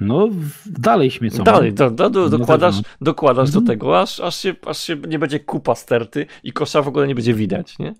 No, 0.00 0.28
w- 0.32 0.68
dalej 0.80 1.10
śmiecą. 1.10 1.44
Dalej, 1.44 1.72
do, 1.74 1.90
do, 1.90 2.10
do, 2.10 2.28
dokładasz, 2.28 2.74
dokładasz 3.00 3.50
do 3.50 3.58
Mhm. 3.58 3.78
tego, 3.78 4.00
aż, 4.00 4.20
aż, 4.20 4.36
się, 4.36 4.54
aż 4.66 4.78
się 4.78 4.96
nie 5.08 5.18
będzie 5.18 5.40
kupa 5.40 5.74
sterty 5.74 6.26
i 6.42 6.52
kosza 6.52 6.82
w 6.82 6.88
ogóle 6.88 7.06
nie 7.08 7.14
będzie 7.14 7.34
widać, 7.34 7.78
nie? 7.78 7.94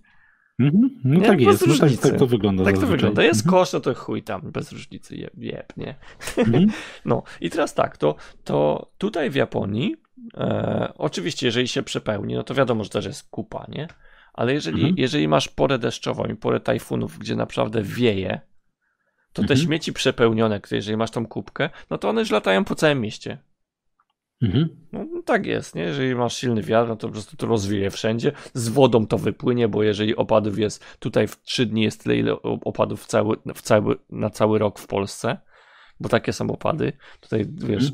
Mhm. 0.61 0.91
No 1.05 1.21
Nie, 1.21 1.27
tak 1.27 1.41
jest, 1.41 1.67
no 1.67 1.75
tak, 1.79 1.91
tak 2.03 2.17
to 2.19 2.27
wygląda 2.27 2.65
Tak 2.65 2.75
to 2.75 2.81
zazwyczaj. 2.81 2.97
wygląda. 2.99 3.23
Jest 3.23 3.41
Mhm. 3.47 3.51
kosz, 3.61 3.73
no 3.73 3.81
to 3.81 3.95
chuj 3.95 4.23
tam, 4.23 4.41
bez 4.53 4.73
różnicy, 4.73 5.17
jeb, 5.17 5.33
jeb 5.39 5.73
nie? 5.77 5.95
Mhm. 6.39 6.67
No 7.05 7.23
i 7.41 7.51
teraz 7.51 7.75
tak, 7.75 7.97
to, 7.97 8.15
to 8.45 8.91
tutaj 8.99 9.31
w 9.31 9.35
Japonii, 9.35 9.97
e, 10.37 10.93
oczywiście 10.99 11.47
jeżeli 11.47 11.69
się 11.69 11.83
przepełni, 11.83 12.35
no 12.35 12.43
to 12.43 12.55
wiadomo, 12.55 12.85
że 12.85 12.91
też 12.91 13.05
jest 13.07 13.31
kupa, 13.31 13.67
nie? 13.69 13.89
Ale 14.37 14.53
jeżeli, 14.55 14.77
Mhm. 14.79 14.95
jeżeli 14.99 15.29
masz 15.29 15.49
porę 15.49 15.79
deszczową 15.79 16.25
i 16.25 16.35
porę 16.35 16.61
tajfunów, 16.61 17.19
gdzie 17.19 17.37
naprawdę 17.37 17.83
wieje, 17.83 18.41
to 19.33 19.43
te 19.43 19.55
Mhm. 19.55 19.61
śmieci 19.61 19.93
przepełnione, 19.93 20.61
jeżeli 20.71 20.97
masz 20.97 21.11
tą 21.11 21.27
kubkę, 21.27 21.71
no 21.91 21.99
to 21.99 22.09
one 22.09 22.21
już 22.21 22.31
latają 22.31 22.65
po 22.65 22.75
całym 22.75 23.01
mieście. 23.01 23.39
Mhm. 24.43 24.69
No, 24.93 25.05
no 25.15 25.23
tak 25.23 25.47
jest, 25.47 25.75
nie? 25.75 25.83
Jeżeli 25.83 26.15
masz 26.15 26.37
silny 26.37 26.63
wiatr, 26.63 26.89
no 26.89 26.97
to 26.97 27.07
po 27.07 27.13
prostu 27.13 27.37
to 27.37 27.47
rozwieje 27.47 27.91
wszędzie. 27.91 28.33
Z 28.55 28.69
wodą 28.69 29.07
to 29.07 29.19
wypłynie, 29.19 29.69
bo 29.69 29.83
jeżeli 29.83 30.17
opadów 30.17 30.59
jest 30.59 30.85
tutaj 30.99 31.27
w 31.29 31.43
trzy 31.43 31.67
dni 31.67 31.83
jest 31.83 32.03
tyle, 32.05 32.17
ile 32.17 32.43
opadów 32.43 33.03
w 33.03 33.07
cały, 33.07 33.37
w 33.55 33.63
cały, 33.63 33.97
na 34.11 34.31
cały 34.31 34.59
rok 34.59 34.79
w 34.79 34.87
Polsce, 34.87 35.39
bo 36.01 36.09
takie 36.09 36.33
są 36.33 36.51
opady. 36.51 36.93
Tutaj 37.21 37.47
wiesz, 37.55 37.93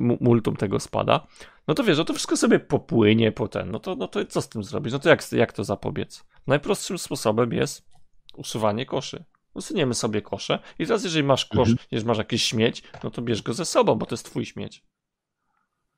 mu- 0.00 0.18
multum 0.20 0.56
tego 0.56 0.80
spada. 0.80 1.26
No 1.68 1.74
to 1.74 1.84
wiesz, 1.84 1.98
no 1.98 2.04
to 2.04 2.12
wszystko 2.14 2.36
sobie 2.36 2.60
popłynie 2.60 3.32
potem. 3.32 3.70
No 3.70 3.78
to, 3.78 3.94
no 3.94 4.08
to 4.08 4.24
co 4.24 4.42
z 4.42 4.48
tym 4.48 4.64
zrobić? 4.64 4.92
No 4.92 4.98
to 4.98 5.08
jak, 5.08 5.32
jak 5.32 5.52
to 5.52 5.64
zapobiec? 5.64 6.24
Najprostszym 6.46 6.98
sposobem 6.98 7.52
jest 7.52 7.88
usuwanie 8.36 8.86
koszy. 8.86 9.24
Usuniemy 9.54 9.94
sobie 9.94 10.22
kosze 10.22 10.58
i 10.78 10.86
teraz 10.86 11.04
jeżeli 11.04 11.24
masz 11.24 11.44
kosz, 11.46 11.68
Mhm. 11.68 11.78
jeżeli 11.90 12.08
masz 12.08 12.18
jakiś 12.18 12.42
śmieć, 12.42 12.82
no 13.04 13.10
to 13.10 13.22
bierz 13.22 13.42
go 13.42 13.52
ze 13.54 13.64
sobą, 13.64 13.94
bo 13.94 14.06
to 14.06 14.14
jest 14.14 14.24
twój 14.24 14.44
śmieć. 14.46 14.84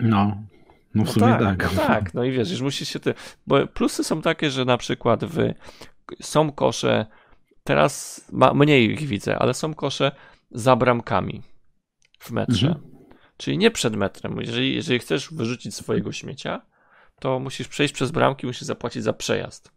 No. 0.00 0.36
No 0.94 1.04
w 1.04 1.06
No 1.06 1.12
sumie 1.12 1.26
tak, 1.26 1.40
tak. 1.40 1.74
no 1.74 1.82
tak, 1.82 2.14
no 2.14 2.24
i 2.24 2.30
wiesz, 2.32 2.50
już 2.50 2.60
musisz 2.60 2.88
się 2.88 3.00
ty. 3.00 3.14
Bo 3.46 3.66
plusy 3.66 4.04
są 4.04 4.22
takie, 4.22 4.50
że 4.50 4.64
na 4.64 4.78
przykład 4.78 5.24
w, 5.24 5.38
są 6.22 6.52
kosze, 6.52 7.06
teraz 7.64 8.24
ma, 8.32 8.54
mniej 8.54 8.90
ich 8.92 9.00
widzę, 9.08 9.38
ale 9.38 9.54
są 9.54 9.74
kosze 9.74 10.12
za 10.50 10.76
bramkami 10.76 11.42
w 12.18 12.30
metrze. 12.30 12.66
Mhm. 12.68 12.95
Czyli 13.36 13.58
nie 13.58 13.70
przed 13.70 13.96
metrem. 13.96 14.40
Jeżeli, 14.40 14.74
jeżeli 14.74 14.98
chcesz 14.98 15.34
wyrzucić 15.34 15.74
swojego 15.74 16.12
śmiecia, 16.12 16.62
to 17.20 17.38
musisz 17.38 17.68
przejść 17.68 17.94
przez 17.94 18.10
bramki, 18.10 18.46
musisz 18.46 18.62
zapłacić 18.62 19.02
za 19.02 19.12
przejazd. 19.12 19.72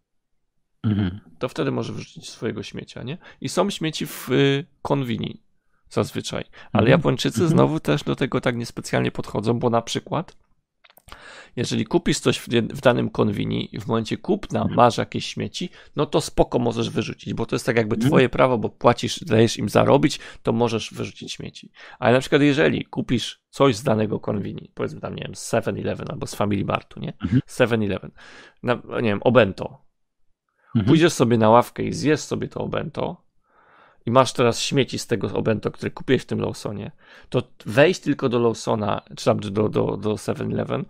Mhm. 0.83 1.19
To 1.39 1.49
wtedy 1.49 1.71
możesz 1.71 1.91
wyrzucić 1.95 2.29
swojego 2.29 2.63
śmiecia, 2.63 3.03
nie? 3.03 3.17
I 3.41 3.49
są 3.49 3.69
śmieci 3.69 4.05
w 4.07 4.29
y, 4.31 4.65
konwini 4.81 5.43
zazwyczaj. 5.89 6.43
Ale 6.71 6.81
Mhm. 6.83 6.87
Japończycy 6.91 7.41
Mhm. 7.41 7.49
znowu 7.49 7.79
też 7.79 8.03
do 8.03 8.15
tego 8.15 8.41
tak 8.41 8.55
niespecjalnie 8.55 9.11
podchodzą, 9.11 9.59
bo 9.59 9.69
na 9.69 9.81
przykład 9.81 10.35
jeżeli 11.55 11.85
kupisz 11.85 12.19
coś 12.19 12.39
w, 12.39 12.81
danym 12.81 13.09
konwini 13.09 13.75
i 13.75 13.79
w 13.79 13.87
momencie 13.87 14.17
kupna 14.17 14.65
masz 14.75 14.97
jakieś 14.97 15.25
śmieci, 15.25 15.69
no 15.95 16.05
to 16.05 16.21
spoko 16.21 16.59
możesz 16.59 16.89
wyrzucić, 16.89 17.33
bo 17.33 17.45
to 17.45 17.55
jest 17.55 17.65
tak 17.65 17.75
jakby 17.77 17.95
Mhm. 17.95 18.09
twoje 18.09 18.29
prawo, 18.29 18.57
bo 18.57 18.69
płacisz, 18.69 19.19
dajesz 19.23 19.57
im 19.57 19.69
zarobić, 19.69 20.19
to 20.43 20.53
możesz 20.53 20.93
wyrzucić 20.93 21.33
śmieci. 21.33 21.71
Ale 21.99 22.13
na 22.13 22.19
przykład 22.19 22.41
jeżeli 22.41 22.85
kupisz 22.85 23.41
coś 23.49 23.75
z 23.75 23.83
danego 23.83 24.19
konwini, 24.19 24.71
powiedzmy 24.73 25.01
tam, 25.01 25.15
nie 25.15 25.23
wiem, 25.23 25.35
z 25.35 25.51
7-Eleven 25.53 26.05
albo 26.11 26.27
z 26.27 26.35
Family 26.35 26.65
Martu, 26.65 26.99
nie? 26.99 27.13
Mhm. 27.21 27.41
7-Eleven, 27.47 28.11
na, 28.63 28.75
nie 29.01 29.09
wiem, 29.09 29.19
obento, 29.23 29.85
Mhm. 30.75 30.85
pójdziesz 30.85 31.13
sobie 31.13 31.37
na 31.37 31.49
ławkę 31.49 31.83
i 31.83 31.93
zjesz 31.93 32.19
sobie 32.19 32.47
to 32.47 32.59
obento 32.59 33.28
i 34.05 34.11
masz 34.11 34.33
teraz 34.33 34.61
śmieci 34.61 34.99
z 34.99 35.07
tego 35.07 35.33
obento, 35.33 35.71
które 35.71 35.91
kupiłeś 35.91 36.21
w 36.21 36.25
tym 36.25 36.39
Lawsonie, 36.39 36.91
to 37.29 37.43
wejść 37.65 37.99
tylko 37.99 38.29
do 38.29 38.39
Lawsona, 38.39 39.01
czy 39.17 39.25
tam 39.25 39.39
do, 39.39 39.69
do, 39.69 39.97
do 39.97 40.13
7-Eleven 40.13 40.83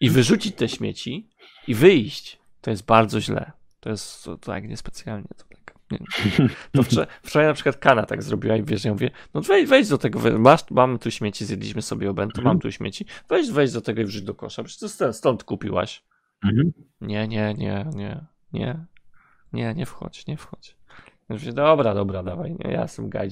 i 0.00 0.10
wyrzucić 0.10 0.56
te 0.56 0.68
śmieci 0.68 1.28
i 1.68 1.74
wyjść, 1.74 2.38
to 2.60 2.70
jest 2.70 2.84
bardzo 2.84 3.20
źle. 3.20 3.52
To 3.80 3.90
jest 3.90 4.28
to, 4.40 4.54
jak 4.54 4.68
niespecjalnie. 4.68 5.28
To 5.36 5.44
tak, 5.48 5.74
nie. 5.90 5.98
To 6.72 6.82
wczoraj, 6.82 7.06
wczoraj 7.22 7.48
na 7.48 7.54
przykład 7.54 7.76
Kana 7.76 8.06
tak 8.06 8.22
zrobiła 8.22 8.56
i 8.56 8.62
wiesz, 8.62 8.84
ja 8.84 8.92
mówię, 8.92 9.10
no 9.34 9.40
wejdź, 9.40 9.68
wejdź 9.68 9.88
do 9.88 9.98
tego, 9.98 10.38
masz, 10.38 10.70
mamy 10.70 10.98
tu 10.98 11.10
śmieci, 11.10 11.44
zjedliśmy 11.44 11.82
sobie 11.82 12.10
obento, 12.10 12.42
mam 12.42 12.60
tu 12.60 12.72
śmieci, 12.72 13.06
wejdź, 13.28 13.50
wejdź 13.50 13.72
do 13.72 13.80
tego 13.80 14.00
i 14.00 14.04
wrzuć 14.04 14.22
do 14.22 14.34
kosza, 14.34 14.62
przecież 14.62 14.80
to 14.80 14.88
stąd, 14.88 15.16
stąd 15.16 15.44
kupiłaś. 15.44 16.04
Mhm. 16.44 16.72
Nie, 17.00 17.28
nie, 17.28 17.54
nie, 17.54 17.86
nie, 17.94 18.24
nie, 18.52 18.84
nie, 19.52 19.74
nie 19.74 19.86
wchodź, 19.86 20.26
nie 20.26 20.36
wchodź. 20.36 20.76
Mówię, 21.28 21.52
dobra, 21.52 21.94
dobra, 21.94 22.22
dawaj, 22.22 22.56
nie, 22.64 22.70
ja 22.70 22.82
jestem 22.82 23.10
tam 23.10 23.22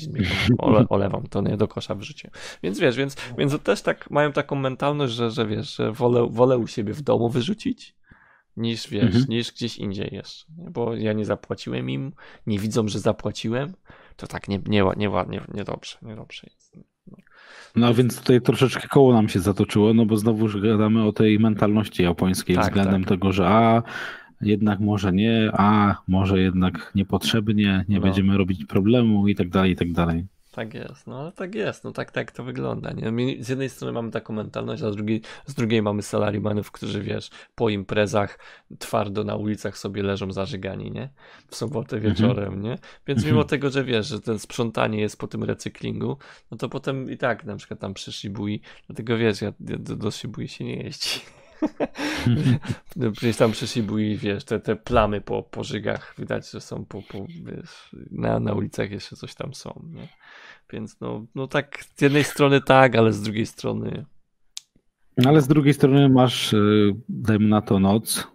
ole, 0.59 0.85
olewam, 0.89 1.27
to 1.27 1.41
nie 1.43 1.57
do 1.57 1.69
kosza 1.69 1.95
wrzuciłem. 1.95 2.33
Więc 2.63 2.79
wiesz, 2.79 2.97
więc, 2.97 3.17
więc 3.39 3.63
też 3.63 3.83
tak 3.83 4.11
mają 4.11 4.33
taką 4.33 4.57
mentalność, 4.57 5.15
że, 5.15 5.31
że 5.31 5.47
wiesz, 5.47 5.77
że 5.77 5.93
wolę, 5.93 6.27
wolę 6.31 6.59
u 6.59 6.67
siebie 6.67 6.93
w 6.93 7.03
domu 7.03 7.29
wyrzucić, 7.29 7.95
niż 8.57 8.89
wiesz, 8.89 9.05
Mhm. 9.05 9.25
niż 9.29 9.53
gdzieś 9.53 9.79
indziej 9.79 10.09
jeszcze. 10.13 10.47
Bo 10.49 10.95
ja 10.95 11.13
nie 11.13 11.25
zapłaciłem 11.25 11.91
im, 11.91 12.13
nie 12.47 12.59
widzą, 12.59 12.89
że 12.89 12.99
zapłaciłem, 12.99 13.73
to 14.17 14.27
tak 14.27 14.49
nie, 14.49 14.59
nie, 14.67 14.85
nie, 14.97 15.11
nie, 15.29 15.41
nie 15.55 15.65
dobrze, 15.65 15.97
nie 16.03 16.17
dobrze 16.17 16.47
jest. 16.55 16.77
No 17.77 17.95
więc 17.95 18.21
tutaj 18.21 18.41
troszeczkę 18.41 18.89
koło 18.89 19.13
nam 19.13 19.29
się 19.29 19.41
zatoczyło, 19.41 19.95
no 19.95 20.07
bo 20.07 20.17
znowuż 20.17 20.61
gadamy 20.61 21.07
o 21.07 21.13
tej 21.13 21.39
mentalności 21.39 22.03
japońskiej 22.03 22.57
Tak, 22.57 22.65
względem 22.65 23.05
tak. 23.05 23.09
tego, 23.09 23.33
że 23.33 23.47
a 23.49 23.83
jednak 24.41 24.81
może 24.81 25.13
nie, 25.13 25.51
a 25.53 25.97
może 26.09 26.41
jednak 26.41 26.93
niepotrzebnie, 26.95 27.85
nie 27.89 27.97
No. 27.97 28.03
będziemy 28.03 28.39
robić 28.39 28.65
problemu 28.65 29.29
i 29.29 29.35
tak 29.35 29.49
dalej, 29.49 29.73
i 29.73 29.77
tak 29.77 29.93
dalej. 29.93 30.27
Tak 30.53 30.75
jest, 30.75 31.07
no 31.07 31.21
ale 31.21 31.33
tak 31.33 31.55
jest, 31.55 31.85
no 31.85 31.93
tak, 31.93 32.11
tak 32.11 32.33
to 32.33 32.45
wygląda. 32.45 32.93
Nie? 32.93 33.11
My 33.13 33.37
Z 33.41 33.49
jednej 33.49 33.69
strony 33.69 33.93
mamy 33.93 34.11
taką 34.11 34.33
mentalność, 34.33 34.83
a 34.83 34.93
z 34.93 34.97
drugiej, 34.97 35.21
z 35.47 35.55
drugiej 35.55 35.83
mamy 35.83 36.03
salarymanów, 36.03 36.71
którzy 36.71 37.03
wiesz, 37.03 37.31
po 37.55 37.69
imprezach 37.69 38.39
twardo 38.79 39.25
na 39.25 39.37
ulicach 39.37 39.79
sobie 39.79 40.03
leżą 40.03 40.33
zażygani, 40.33 40.91
nie? 40.91 41.09
W 41.49 41.57
sobotę 41.57 41.97
Mhm. 41.97 42.15
wieczorem, 42.15 42.63
nie? 42.63 42.79
Więc 43.07 43.19
Mhm. 43.19 43.35
mimo 43.35 43.45
tego, 43.45 43.71
że 43.71 43.85
wiesz, 43.85 44.07
że 44.07 44.21
ten 44.21 44.39
sprzątanie 44.39 45.01
jest 45.01 45.19
po 45.19 45.29
tym 45.29 45.45
recyklingu, 45.45 46.17
no 46.51 46.57
to 46.57 46.69
potem 46.69 47.11
i 47.11 47.17
tak 47.17 47.45
na 47.45 47.57
przykład 47.57 47.81
tam 47.81 47.95
przy 47.95 48.13
Shibui, 48.13 48.61
dlatego 48.87 49.17
wiesz, 49.19 49.43
ja 49.43 49.53
ja 49.69 49.77
do, 49.79 49.97
do 49.97 50.11
Shibui 50.11 50.49
się 50.49 50.65
nie 50.65 50.77
jeździ. 50.77 51.21
No, 52.97 53.13
Przecież 53.13 53.37
tam 53.37 53.53
przy 53.53 53.67
Shibui, 53.67 54.17
wiesz, 54.17 54.45
te, 54.45 54.61
te 54.61 54.77
plamy 54.77 55.21
po, 55.21 55.43
po 55.43 55.65
żygach 55.65 56.15
widać, 56.19 56.51
że 56.51 56.61
są 56.61 56.85
po, 56.85 57.03
po 57.03 57.27
wiesz, 57.45 57.97
na, 58.11 58.41
na 58.41 58.53
ulicach 58.53 58.91
jeszcze 58.91 59.17
coś 59.17 59.35
tam 59.35 59.55
są, 59.55 59.83
nie? 59.93 60.09
Więc 60.73 61.01
no, 61.01 61.27
no 61.35 61.47
tak, 61.47 61.85
z 61.97 62.03
jednej 62.03 62.25
strony 62.25 62.61
tak, 62.61 62.97
ale 62.97 63.13
z 63.13 63.23
drugiej 63.23 63.47
strony 63.47 64.07
No, 65.17 65.31
Ale 65.31 65.41
z 65.41 65.49
drugiej 65.49 65.75
strony 65.75 66.09
masz, 66.09 66.53
y, 66.53 66.95
dajmy 67.09 67.49
na 67.49 67.63
to 67.63 67.79
noc, 67.79 68.29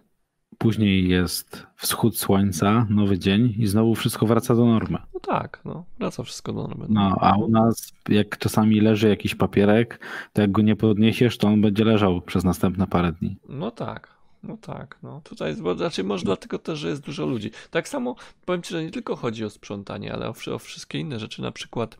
później 0.58 1.08
jest 1.08 1.66
wschód 1.76 2.18
słońca, 2.18 2.86
nowy 2.90 3.18
dzień 3.18 3.54
i 3.58 3.66
znowu 3.66 3.94
wszystko 3.94 4.26
wraca 4.26 4.54
do 4.54 4.66
normy. 4.66 4.98
Tak, 5.26 5.60
no, 5.64 5.84
wraca 5.98 6.22
wszystko 6.22 6.52
do. 6.52 6.68
No, 6.88 7.16
a 7.20 7.36
u 7.36 7.48
nas, 7.48 7.92
jak 8.08 8.38
czasami 8.38 8.80
leży 8.80 9.08
jakiś 9.08 9.34
papierek, 9.34 10.00
to 10.32 10.40
jak 10.42 10.52
go 10.52 10.62
nie 10.62 10.76
podniesiesz, 10.76 11.38
to 11.38 11.48
on 11.48 11.60
będzie 11.60 11.84
leżał 11.84 12.20
przez 12.20 12.44
następne 12.44 12.86
parę 12.86 13.12
dni. 13.12 13.36
No 13.48 13.70
tak, 13.70 14.08
no 14.42 14.56
tak, 14.56 14.98
no 15.02 15.20
tutaj 15.24 15.48
jest, 15.48 15.62
bo 15.62 15.74
znaczy 15.74 16.04
może 16.04 16.24
dlatego 16.24 16.58
też, 16.58 16.78
że 16.78 16.88
jest 16.88 17.02
dużo 17.02 17.26
ludzi. 17.26 17.50
Tak 17.70 17.88
samo 17.88 18.16
powiem 18.44 18.62
Ci, 18.62 18.70
że 18.70 18.84
nie 18.84 18.90
tylko 18.90 19.16
chodzi 19.16 19.44
o 19.44 19.50
sprzątanie, 19.50 20.12
ale 20.12 20.28
o, 20.28 20.34
o 20.54 20.58
wszystkie 20.58 20.98
inne 20.98 21.18
rzeczy, 21.18 21.42
na 21.42 21.52
przykład 21.52 21.98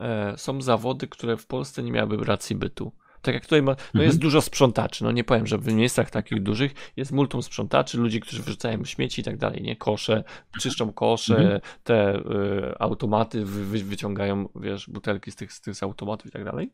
e, 0.00 0.34
są 0.38 0.62
zawody, 0.62 1.08
które 1.08 1.36
w 1.36 1.46
Polsce 1.46 1.82
nie 1.82 1.92
miałyby 1.92 2.24
racji 2.24 2.56
bytu. 2.56 2.92
Tak 3.22 3.34
jak 3.34 3.42
tutaj 3.42 3.62
ma, 3.62 3.72
no 3.72 3.78
Mhm. 3.86 4.04
jest 4.04 4.18
dużo 4.18 4.40
sprzątaczy, 4.40 5.04
no 5.04 5.12
nie 5.12 5.24
powiem, 5.24 5.46
że 5.46 5.58
w 5.58 5.72
miejscach 5.74 6.10
takich 6.10 6.42
dużych 6.42 6.72
jest 6.96 7.12
multum 7.12 7.42
sprzątaczy, 7.42 7.98
ludzi, 7.98 8.20
którzy 8.20 8.42
wyrzucają 8.42 8.84
śmieci 8.84 9.20
i 9.20 9.24
tak 9.24 9.36
dalej, 9.36 9.62
nie, 9.62 9.76
kosze, 9.76 10.24
czyszczą 10.60 10.92
kosze, 10.92 11.36
Mhm. 11.36 11.60
te 11.84 12.16
y, 12.16 12.74
automaty 12.78 13.44
wy, 13.44 13.64
wy, 13.64 13.84
wyciągają, 13.84 14.48
wiesz, 14.54 14.90
butelki 14.90 15.30
z 15.30 15.36
tych, 15.36 15.52
z 15.52 15.60
tych 15.60 15.82
automatów 15.82 16.26
i 16.26 16.30
tak 16.30 16.44
dalej. 16.44 16.72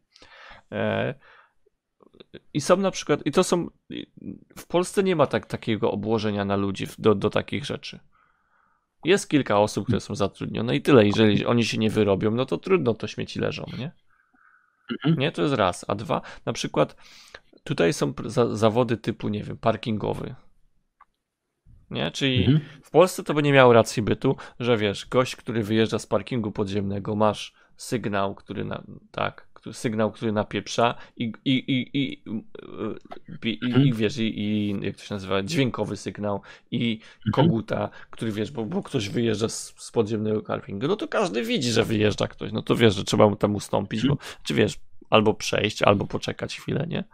E, 0.72 1.14
i 2.54 2.60
są 2.60 2.76
na 2.76 2.90
przykład, 2.90 3.26
i 3.26 3.32
to 3.32 3.44
są, 3.44 3.66
w 4.58 4.66
Polsce 4.66 5.02
nie 5.02 5.16
ma 5.16 5.26
tak, 5.26 5.46
takiego 5.46 5.90
obłożenia 5.92 6.44
na 6.44 6.56
ludzi 6.56 6.86
do, 6.98 7.14
do 7.14 7.30
takich 7.30 7.64
rzeczy. 7.64 7.98
Jest 9.04 9.28
kilka 9.28 9.58
osób, 9.58 9.84
które 9.84 10.00
są 10.00 10.14
zatrudnione 10.14 10.76
i 10.76 10.82
tyle. 10.82 11.06
Jeżeli 11.06 11.46
oni 11.46 11.64
się 11.64 11.78
nie 11.78 11.90
wyrobią, 11.90 12.30
no 12.30 12.46
to 12.46 12.58
trudno, 12.58 12.94
to 12.94 13.06
śmieci 13.06 13.38
leżą, 13.40 13.66
nie? 13.78 13.90
Mhm. 14.92 15.18
Nie, 15.18 15.32
to 15.32 15.42
jest 15.42 15.54
raz. 15.54 15.84
A 15.88 15.94
dwa, 15.94 16.20
na 16.46 16.52
przykład 16.52 16.96
tutaj 17.64 17.92
są 17.92 18.12
za, 18.24 18.56
zawody 18.56 18.96
typu, 18.96 19.28
nie 19.28 19.42
wiem, 19.42 19.56
parkingowy. 19.56 20.34
Nie? 21.90 22.10
Czyli 22.10 22.44
Mhm. 22.44 22.60
w 22.82 22.90
Polsce 22.90 23.24
to 23.24 23.34
by 23.34 23.42
nie 23.42 23.52
miało 23.52 23.72
racji 23.72 24.02
bytu, 24.02 24.36
że 24.60 24.76
wiesz, 24.76 25.06
gość, 25.06 25.36
który 25.36 25.62
wyjeżdża 25.62 25.98
z 25.98 26.06
parkingu 26.06 26.52
podziemnego, 26.52 27.16
masz 27.16 27.54
sygnał, 27.76 28.34
który 28.34 28.64
na, 28.64 28.82
tak, 29.10 29.47
sygnał, 29.72 30.12
który 30.12 30.32
napieprza 30.32 30.94
i, 31.16 31.32
i, 31.44 31.50
i, 31.52 31.98
i, 31.98 32.22
i, 33.44 33.48
i, 33.50 33.58
Mhm. 33.64 33.86
i 33.86 33.92
wiesz, 33.92 34.16
i, 34.18 34.40
i 34.40 34.76
jak 34.80 34.96
to 34.96 35.02
się 35.02 35.14
nazywa, 35.14 35.42
dźwiękowy 35.42 35.96
sygnał 35.96 36.40
i 36.70 37.00
koguta, 37.32 37.90
który 38.10 38.32
wiesz, 38.32 38.50
bo, 38.50 38.64
bo 38.64 38.82
ktoś 38.82 39.08
wyjeżdża 39.08 39.48
z, 39.48 39.74
z 39.76 39.90
podziemnego 39.90 40.42
parkingu, 40.42 40.88
no 40.88 40.96
to 40.96 41.08
każdy 41.08 41.42
widzi, 41.44 41.70
że 41.72 41.84
wyjeżdża 41.84 42.28
ktoś, 42.28 42.52
no 42.52 42.62
to 42.62 42.76
wiesz, 42.76 42.94
że 42.94 43.04
trzeba 43.04 43.28
mu 43.28 43.36
tam 43.36 43.54
ustąpić, 43.54 44.06
bo, 44.06 44.16
czy 44.42 44.54
wiesz, 44.54 44.74
albo 45.10 45.34
przejść, 45.34 45.82
albo 45.82 46.06
poczekać 46.06 46.56
chwilę, 46.60 46.86
nie? 46.88 47.04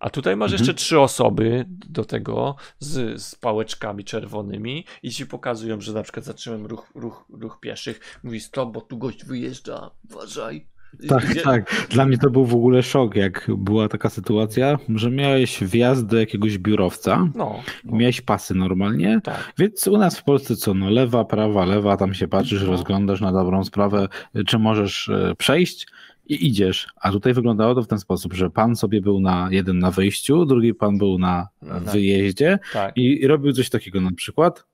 A 0.00 0.10
tutaj 0.10 0.36
masz 0.36 0.52
Mhm. 0.52 0.60
jeszcze 0.68 0.82
trzy 0.84 1.00
osoby 1.00 1.64
do 1.68 2.04
tego 2.04 2.56
z, 2.78 3.22
z 3.22 3.34
pałeczkami 3.34 4.04
czerwonymi 4.04 4.84
i 5.02 5.10
ci 5.10 5.26
pokazują, 5.26 5.80
że 5.80 5.92
na 5.92 6.02
przykład 6.02 6.24
zacząłem 6.24 6.66
ruch, 6.66 6.90
ruch, 6.94 7.24
ruch 7.30 7.60
pieszych. 7.60 8.20
Mówi 8.24 8.40
stop, 8.40 8.72
bo 8.72 8.80
tu 8.80 8.98
gość 8.98 9.24
wyjeżdża, 9.24 9.90
uważaj. 10.10 10.66
Tak, 11.08 11.26
Gdzie- 11.30 11.40
tak. 11.40 11.86
Dla 11.90 12.06
mnie 12.06 12.18
to 12.18 12.30
był 12.30 12.44
w 12.44 12.54
ogóle 12.54 12.82
szok, 12.82 13.14
jak 13.16 13.50
była 13.58 13.88
taka 13.88 14.10
sytuacja, 14.10 14.78
że 14.94 15.10
miałeś 15.10 15.64
wjazd 15.64 16.06
do 16.06 16.16
jakiegoś 16.18 16.58
biurowca, 16.58 17.28
No, 17.34 17.62
no 17.84 17.96
miałeś 17.96 18.20
pasy 18.20 18.54
normalnie, 18.54 19.20
tak. 19.24 19.52
więc 19.58 19.86
u 19.88 19.98
nas 19.98 20.18
w 20.18 20.24
Polsce 20.24 20.56
co, 20.56 20.74
no 20.74 20.90
lewa, 20.90 21.24
prawa, 21.24 21.64
lewa, 21.64 21.96
tam 21.96 22.14
się 22.14 22.28
patrzysz, 22.28 22.62
No. 22.62 22.70
rozglądasz 22.70 23.20
na 23.20 23.32
dobrą 23.32 23.64
sprawę, 23.64 24.08
czy 24.46 24.58
możesz 24.58 25.08
e, 25.08 25.34
przejść 25.38 25.86
i 26.26 26.46
idziesz. 26.46 26.86
A 27.00 27.10
tutaj 27.10 27.34
wyglądało 27.34 27.74
to 27.74 27.82
w 27.82 27.86
ten 27.88 27.98
sposób, 27.98 28.32
że 28.34 28.50
pan 28.50 28.76
sobie 28.76 29.00
był 29.00 29.20
na 29.20 29.48
jeden 29.50 29.78
na 29.78 29.90
wyjściu, 29.90 30.44
drugi 30.46 30.74
pan 30.74 30.98
był 30.98 31.18
na 31.18 31.48
wyjeździe 31.92 32.58
tak. 32.72 32.96
i 32.96 33.26
robił 33.26 33.52
coś 33.52 33.70
takiego 33.70 34.00
na 34.00 34.12
przykład 34.12 34.64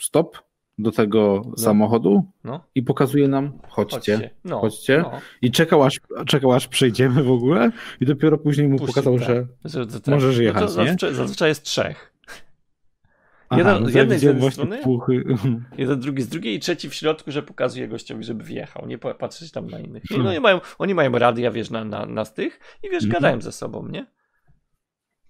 stop 0.00 0.38
do 0.78 0.92
tego 0.92 1.42
samochodu 1.56 2.24
No, 2.44 2.64
i 2.74 2.82
pokazuje 2.82 3.28
nam 3.28 3.58
chodźcie. 3.68 3.96
chodźcie. 3.96 4.30
No, 4.44 4.60
chodźcie. 4.60 4.98
No. 4.98 5.20
I 5.42 5.50
czekał 5.50 5.82
aż, 5.82 6.00
czekał 6.26 6.52
aż 6.52 6.68
przejdziemy 6.68 7.22
w 7.22 7.30
ogóle 7.30 7.70
i 8.00 8.06
dopiero 8.06 8.38
później 8.38 8.68
mu 8.68 8.78
pokazał, 8.78 9.18
tak. 9.18 9.28
że 9.28 9.46
Że- 9.64 9.84
że- 9.90 10.00
Możesz 10.10 10.38
jechać, 10.38 10.62
no 10.62 10.68
to 10.68 10.72
nie? 10.80 10.84
zazwyczaj, 10.86 11.14
zazwyczaj 11.14 11.48
jest 11.48 11.62
trzech. 11.62 12.12
Aha, 13.48 13.58
Jeden- 13.60 13.74
no 13.80 13.84
z 13.84 13.88
widziałem 13.88 14.10
jednej 14.12 14.52
strony? 14.52 14.78
puchy. 14.82 15.24
Jeden, 15.78 16.00
drugi 16.00 16.22
z 16.22 16.28
drugiej 16.28 16.54
i 16.54 16.60
trzeci 16.60 16.88
w 16.88 16.94
środku, 16.94 17.30
że 17.30 17.42
pokazuje 17.42 17.88
gościowi, 17.88 18.24
żeby 18.24 18.44
wjechał, 18.44 18.86
nie 18.86 18.98
pa- 18.98 19.14
patrzeć 19.14 19.50
tam 19.52 19.66
na 19.66 19.78
innych. 19.80 20.04
I 20.04 20.08
Hmm. 20.08 20.26
no 20.26 20.34
i 20.34 20.40
mają, 20.40 20.60
oni 20.78 20.94
mają 20.94 21.12
radia, 21.12 21.50
wiesz, 21.50 21.70
na, 21.70 21.84
na, 21.84 22.06
na 22.06 22.24
tych 22.24 22.60
i 22.82 22.90
wiesz, 22.90 23.04
Mhm. 23.04 23.12
gadają 23.22 23.40
ze 23.40 23.52
sobą, 23.52 23.88
nie? 23.88 24.06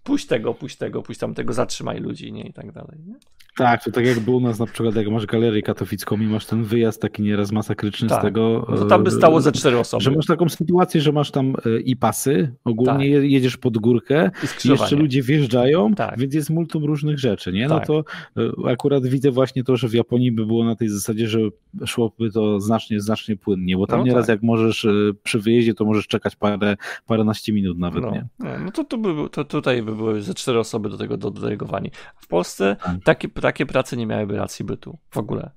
puść 0.03 0.26
tego, 0.26 0.55
puść 0.55 0.76
tego, 0.76 1.03
puść 1.03 1.21
tamtego, 1.21 1.53
zatrzymaj 1.53 2.00
ludzi, 2.00 2.33
nie? 2.33 2.43
I 2.49 2.53
tak 2.53 2.73
dalej, 2.73 2.99
nie? 3.07 3.15
Tak, 3.57 3.85
to 3.85 3.91
tak 3.91 4.07
jakby 4.07 4.31
u 4.31 4.41
nas 4.41 4.59
na 4.59 4.67
przykład, 4.67 4.95
jak 4.97 5.09
masz 5.09 5.27
galerię 5.27 5.63
katowicką 5.63 6.17
i 6.17 6.27
masz 6.27 6.47
ten 6.47 6.65
wyjazd 6.65 7.03
taki 7.03 7.23
nieraz 7.23 7.53
masakryczny 7.53 8.09
Tak. 8.09 8.21
z 8.21 8.23
tego. 8.23 8.67
No 8.71 8.77
to 8.77 8.85
tam 8.85 9.05
by 9.05 9.09
e, 9.09 9.13
stało 9.13 9.41
ze 9.41 9.53
cztery 9.53 9.79
osoby. 9.79 10.05
Że 10.05 10.11
masz 10.11 10.27
taką 10.27 10.49
sytuację, 10.49 11.01
że 11.01 11.13
masz 11.13 11.31
tam 11.31 11.55
e, 11.67 11.81
i 11.81 11.97
pasy, 11.97 12.55
ogólnie 12.65 12.93
Tak. 12.93 13.03
je- 13.03 13.27
jedziesz 13.29 13.57
pod 13.57 13.79
górkę, 13.79 14.31
I 14.65 14.69
jeszcze 14.69 14.97
ludzie 14.97 15.23
wjeżdżają, 15.23 15.95
Tak. 15.95 16.19
więc 16.19 16.35
jest 16.35 16.51
multum 16.51 16.85
różnych 16.85 17.19
rzeczy, 17.19 17.53
nie? 17.53 17.69
No 17.69 17.79
Tak. 17.79 17.87
to 17.87 18.05
e, 18.37 18.71
akurat 18.71 19.07
widzę 19.07 19.31
właśnie 19.31 19.65
to, 19.65 19.77
że 19.77 19.89
w 19.89 19.95
Japonii 19.95 20.33
by 20.33 20.47
było 20.47 20.65
na 20.65 20.77
tej 20.77 20.89
zasadzie, 20.89 21.29
że 21.29 21.39
szłoby 21.87 22.31
to 22.31 22.61
znacznie, 22.61 23.01
znacznie 23.01 23.37
płynnie, 23.37 23.77
bo 23.77 23.87
tam 23.87 23.99
No 24.01 24.07
nieraz 24.07 24.27
tak. 24.27 24.35
jak 24.35 24.43
możesz 24.43 24.87
przy 25.23 25.39
wyjeździe, 25.41 25.75
to 25.75 25.85
możesz 25.85 26.07
czekać 26.07 26.37
parę, 26.37 26.77
paręnaście 27.07 27.53
minut 27.53 27.79
nawet, 27.79 28.03
No, 28.03 28.11
nie? 28.11 28.27
no, 28.65 28.71
to, 28.73 28.85
to, 28.85 28.99
by, 28.99 29.15
to 29.31 29.45
tutaj 29.45 29.83
by 29.83 29.97
były 29.97 30.23
ze 30.23 30.35
cztery 30.35 30.59
osoby 30.59 30.89
do 30.89 30.97
tego 30.99 31.17
dodelegowani. 31.17 31.91
W 32.17 32.27
Polsce 32.27 32.77
Tak. 32.85 32.97
takie, 33.05 33.29
takie 33.47 33.67
prace 33.67 33.97
nie 33.97 34.07
miałyby 34.07 34.37
racji 34.37 34.65
bytu 34.65 34.99
w 35.11 35.19
ogóle. 35.19 35.50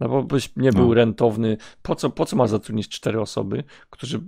No 0.00 0.08
bo 0.08 0.22
byś 0.22 0.56
nie 0.56 0.72
był 0.72 0.88
No. 0.88 0.94
rentowny. 0.94 1.56
Po 1.82 1.94
co, 1.94 2.10
po 2.10 2.26
co 2.26 2.36
masz 2.36 2.50
zatrudnić 2.50 2.88
cztery 2.88 3.20
osoby, 3.20 3.64
którzy, 3.90 4.20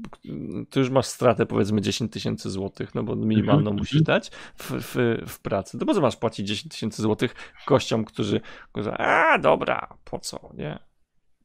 ty 0.71 0.81
już 0.81 0.91
masz 0.91 1.07
stratę 1.07 1.47
powiedzmy 1.47 1.81
10 1.81 2.13
tysięcy 2.13 2.51
złotych, 2.51 2.95
no 2.95 3.03
bo 3.03 3.17
minimalną 3.17 3.61
Mhm, 3.61 3.77
musisz 3.77 4.03
dać 4.03 4.31
w, 4.31 4.71
w, 4.73 5.23
w 5.29 5.39
pracy. 5.41 5.79
To 5.79 5.87
po 5.87 5.95
co 5.95 6.01
masz 6.01 6.17
płacić 6.17 6.49
10 6.49 6.73
tysięcy 6.73 7.03
złotych 7.03 7.35
gościom, 7.69 8.05
którzy, 8.05 8.41
którzy 8.73 8.93
a 8.93 9.39
dobra, 9.39 9.89
po 10.05 10.19
co, 10.19 10.51
nie? 10.55 10.79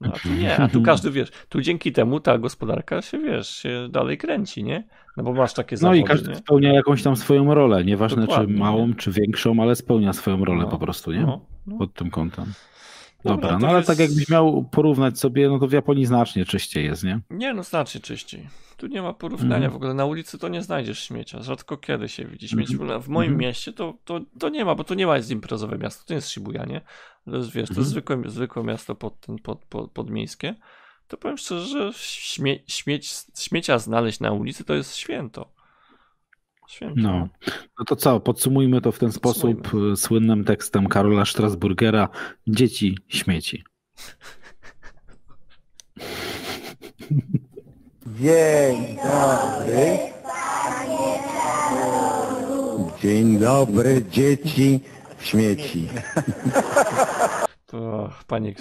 No 0.06 0.14
a 0.16 0.20
tu 0.20 0.30
nie, 0.30 0.58
a 0.58 0.68
tu 0.68 0.82
każdy, 0.82 1.12
wiesz, 1.12 1.30
tu 1.50 1.62
dzięki 1.62 1.92
temu 1.92 2.20
ta 2.20 2.38
gospodarka 2.38 3.02
się, 3.02 3.20
wiesz, 3.20 3.50
się 3.50 3.88
dalej 3.92 4.18
kręci, 4.18 4.64
nie? 4.64 4.84
No 5.18 5.24
bo 5.24 5.34
masz 5.34 5.54
takie 5.54 5.76
No 5.76 5.80
zawody, 5.80 6.00
i 6.00 6.04
każdy 6.04 6.30
nie? 6.30 6.36
spełnia 6.36 6.74
jakąś 6.74 7.04
tam 7.04 7.16
swoją 7.16 7.54
rolę, 7.54 7.86
nieważne 7.86 8.22
Dokładnie, 8.22 8.54
czy 8.54 8.60
małą, 8.60 8.88
nie? 8.88 8.96
czy 8.96 9.12
większą, 9.12 9.62
ale 9.62 9.76
spełnia 9.76 10.14
swoją 10.14 10.46
rolę 10.46 10.64
No, 10.64 10.70
po 10.70 10.78
prostu, 10.78 11.12
nie? 11.12 11.22
No, 11.22 11.42
no. 11.68 11.78
Pod 11.78 11.94
tym 11.94 12.10
kątem. 12.10 12.46
Dobra, 13.30 13.60
no 13.60 13.68
ale 13.68 13.78
jest- 13.78 13.88
tak 13.88 14.00
jakbyś 14.00 14.30
miał 14.30 14.64
porównać 14.72 15.20
sobie, 15.20 15.50
no 15.50 15.60
to 15.60 15.68
w 15.68 15.72
Japonii 15.72 16.06
znacznie 16.06 16.46
czyściej 16.46 16.86
jest, 16.86 17.04
nie? 17.04 17.20
Nie, 17.30 17.54
no 17.54 17.64
znacznie 17.64 18.02
czyściej. 18.02 18.48
Tu 18.78 18.88
nie 18.88 19.02
ma 19.02 19.14
porównania 19.14 19.56
Mhm. 19.56 19.72
w 19.72 19.76
ogóle. 19.76 19.94
Na 19.94 20.06
ulicy 20.06 20.38
to 20.38 20.48
nie 20.48 20.62
znajdziesz 20.62 21.00
śmiecia. 21.04 21.42
Rzadko 21.42 21.78
kiedy 21.78 22.10
się 22.10 22.26
widzi 22.26 22.48
śmieci. 22.48 22.74
Mhm. 22.74 23.02
W 23.02 23.08
moim 23.08 23.32
Mhm. 23.32 23.48
mieście 23.48 23.74
to, 23.74 23.94
to, 24.06 24.20
to 24.40 24.50
nie 24.50 24.66
ma, 24.66 24.76
bo 24.76 24.84
to 24.84 24.96
nie 24.96 25.08
ma 25.08 25.18
jest 25.18 25.32
imprezowe 25.32 25.78
miasto. 25.78 26.04
To 26.08 26.14
nie 26.14 26.16
jest 26.16 26.28
Shibuya, 26.30 26.66
nie? 26.68 26.82
To 27.26 27.38
jest, 27.38 27.52
wiesz, 27.52 27.68
to 27.70 27.72
Mhm. 27.72 27.80
jest 27.80 27.90
zwykłe, 27.90 28.22
zwykłe 28.26 28.64
miasto 28.64 28.96
pod, 28.96 29.20
ten, 29.20 29.40
pod, 29.40 29.66
pod, 29.66 29.92
podmiejskie. 29.92 30.56
To 31.08 31.18
powiem 31.18 31.38
szczerze, 31.38 31.66
że 31.66 31.92
śmie, 32.00 32.60
śmieć, 32.68 33.14
śmiecia 33.40 33.80
znaleźć 33.80 34.20
na 34.20 34.32
ulicy 34.32 34.64
to 34.64 34.74
jest 34.74 34.96
święto. 34.96 35.55
No. 36.96 37.28
No 37.80 37.86
to 37.86 37.96
co, 37.96 38.20
podsumujmy 38.20 38.82
to 38.82 38.92
w 38.92 39.00
ten 39.00 39.12
sposób 39.12 39.74
y, 39.94 39.96
słynnym 39.96 40.44
tekstem 40.44 40.88
Karola 40.88 41.26
Strasburgera 41.26 42.10
Dzieci 42.48 42.98
śmieci. 43.08 43.64
Dzień 48.20 48.96
dobry. 48.96 49.98
Dzień 53.02 53.40
dobry, 53.40 54.06
dzieci 54.12 54.80
śmieci. 55.20 55.88
To, 57.66 58.10
panie 58.28 58.54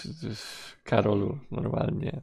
Karolu, 0.85 1.39
normalnie. 1.51 2.23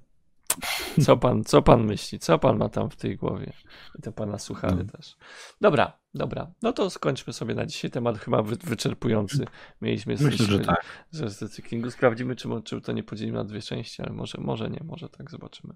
Co 1.05 1.17
pan, 1.17 1.43
co 1.43 1.61
pan 1.61 1.85
myśli? 1.85 2.19
Co 2.19 2.39
pan 2.39 2.57
ma 2.57 2.69
tam 2.69 2.89
w 2.89 2.95
tej 2.95 3.17
głowie? 3.17 3.53
I 3.99 4.01
te 4.01 4.11
pana 4.11 4.39
suchary 4.39 4.75
No. 4.85 4.91
też. 4.97 5.15
Dobra, 5.61 5.99
dobra. 6.13 6.51
No 6.61 6.73
to 6.73 6.89
skończmy 6.89 7.33
sobie 7.33 7.55
na 7.55 7.65
dzisiaj. 7.65 7.91
Temat 7.91 8.17
chyba 8.17 8.41
wy, 8.43 8.55
wyczerpujący. 8.55 9.45
Mieliśmy 9.81 10.15
Myślę, 10.21 10.45
że 10.45 10.59
tak. 10.59 10.85
że 11.11 11.29
z 11.29 11.41
recyklingu. 11.41 11.91
Sprawdzimy, 11.91 12.35
czy, 12.35 12.49
czy 12.63 12.81
to 12.81 12.91
nie 12.91 13.03
podzielimy 13.03 13.37
na 13.37 13.43
dwie 13.43 13.61
części, 13.61 14.01
ale 14.01 14.13
może, 14.13 14.37
może 14.41 14.69
nie, 14.69 14.79
może 14.83 15.09
tak 15.09 15.31
zobaczymy. 15.31 15.73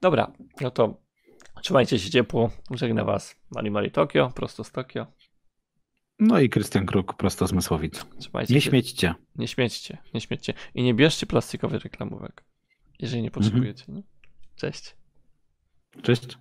Dobra, 0.00 0.32
no 0.60 0.70
to 0.70 1.00
trzymajcie 1.62 1.98
się 1.98 2.10
ciepło. 2.10 2.50
Żegna 2.70 3.04
was 3.04 3.36
Mari 3.50 3.70
Mari 3.70 3.90
Tokio, 3.90 4.30
prosto 4.34 4.64
z 4.64 4.72
Tokio. 4.72 5.06
No 6.18 6.40
i 6.40 6.48
Krystian 6.48 6.86
Kruk 6.86 7.14
prosto 7.14 7.46
z 7.46 7.52
Mysłowic. 7.52 8.04
Trzymajcie 8.18 8.54
Nie 8.54 8.60
się. 8.60 8.70
śmiećcie. 8.70 9.14
Nie 9.36 9.48
śmiećcie, 9.48 9.98
nie 10.14 10.20
śmiećcie. 10.20 10.54
I 10.74 10.82
nie 10.82 10.94
bierzcie 10.94 11.26
plastikowych 11.26 11.82
reklamówek, 11.82 12.44
jeżeli 12.98 13.22
nie 13.22 13.30
potrzebujecie. 13.30 13.84
Nie? 13.88 14.02
Cześć. 14.56 14.96
Cześć. 16.02 16.38